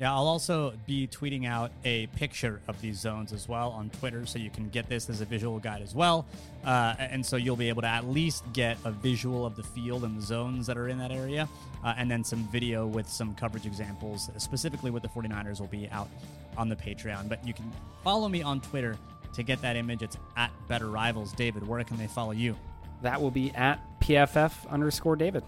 [0.00, 4.24] Yeah, I'll also be tweeting out a picture of these zones as well on Twitter,
[4.24, 6.24] so you can get this as a visual guide as well.
[6.64, 10.04] Uh, and so you'll be able to at least get a visual of the field
[10.04, 11.46] and the zones that are in that area,
[11.84, 15.86] uh, and then some video with some coverage examples, specifically with the 49ers, will be
[15.90, 16.08] out
[16.56, 17.28] on the Patreon.
[17.28, 17.70] But you can
[18.02, 18.96] follow me on Twitter
[19.34, 20.00] to get that image.
[20.02, 21.34] It's at Better Rivals.
[21.34, 22.56] David, where can they follow you?
[23.02, 25.44] That will be at PFF underscore David.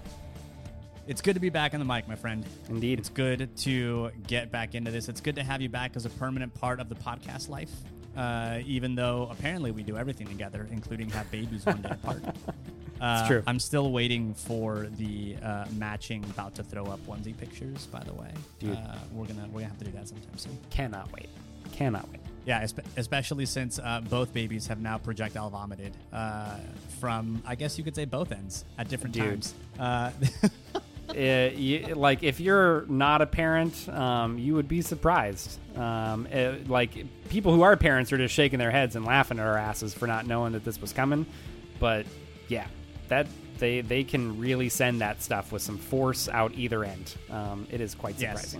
[1.06, 2.44] It's good to be back on the mic, my friend.
[2.68, 2.98] Indeed.
[3.00, 5.08] It's good to get back into this.
[5.08, 7.70] It's good to have you back as a permanent part of the podcast life.
[8.16, 12.22] Uh, even though apparently we do everything together, including have babies one day apart.
[13.00, 13.42] Uh, it's true.
[13.48, 17.86] I'm still waiting for the uh, matching about to throw up onesie pictures.
[17.86, 18.30] By the way,
[18.60, 18.76] Dude.
[18.76, 20.56] uh, we're gonna we're gonna have to do that sometime soon.
[20.70, 21.28] Cannot wait.
[21.72, 22.20] Cannot wait.
[22.46, 26.58] Yeah, espe- especially since uh, both babies have now projectile vomited uh,
[27.00, 29.42] from, I guess you could say, both ends at different Dude.
[29.78, 30.12] times.
[31.14, 35.58] Uh, Uh, you, like if you're not a parent, um, you would be surprised.
[35.76, 39.46] Um, it- like people who are parents are just shaking their heads and laughing at
[39.46, 41.26] our asses for not knowing that this was coming.
[41.78, 42.06] But
[42.48, 42.66] yeah,
[43.08, 43.26] that
[43.58, 47.14] they they can really send that stuff with some force out either end.
[47.30, 48.56] Um, it is quite Yes.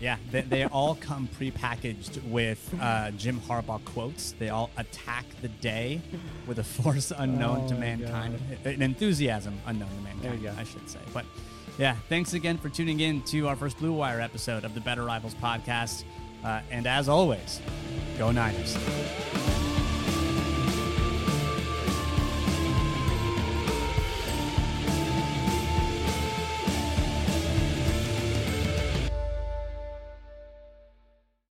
[0.00, 4.32] Yeah, they, they all come prepackaged with uh, Jim Harbaugh quotes.
[4.32, 6.00] They all attack the day
[6.46, 10.54] with a force unknown to Oh, mankind, an enthusiasm unknown to mankind, There you go.
[10.60, 10.98] I should say.
[11.12, 11.24] But
[11.78, 15.04] yeah, thanks again for tuning in to our first Blue Wire episode of the Better
[15.04, 16.04] Rivals podcast.
[16.44, 17.60] Uh, and as always,
[18.18, 18.76] go Niners.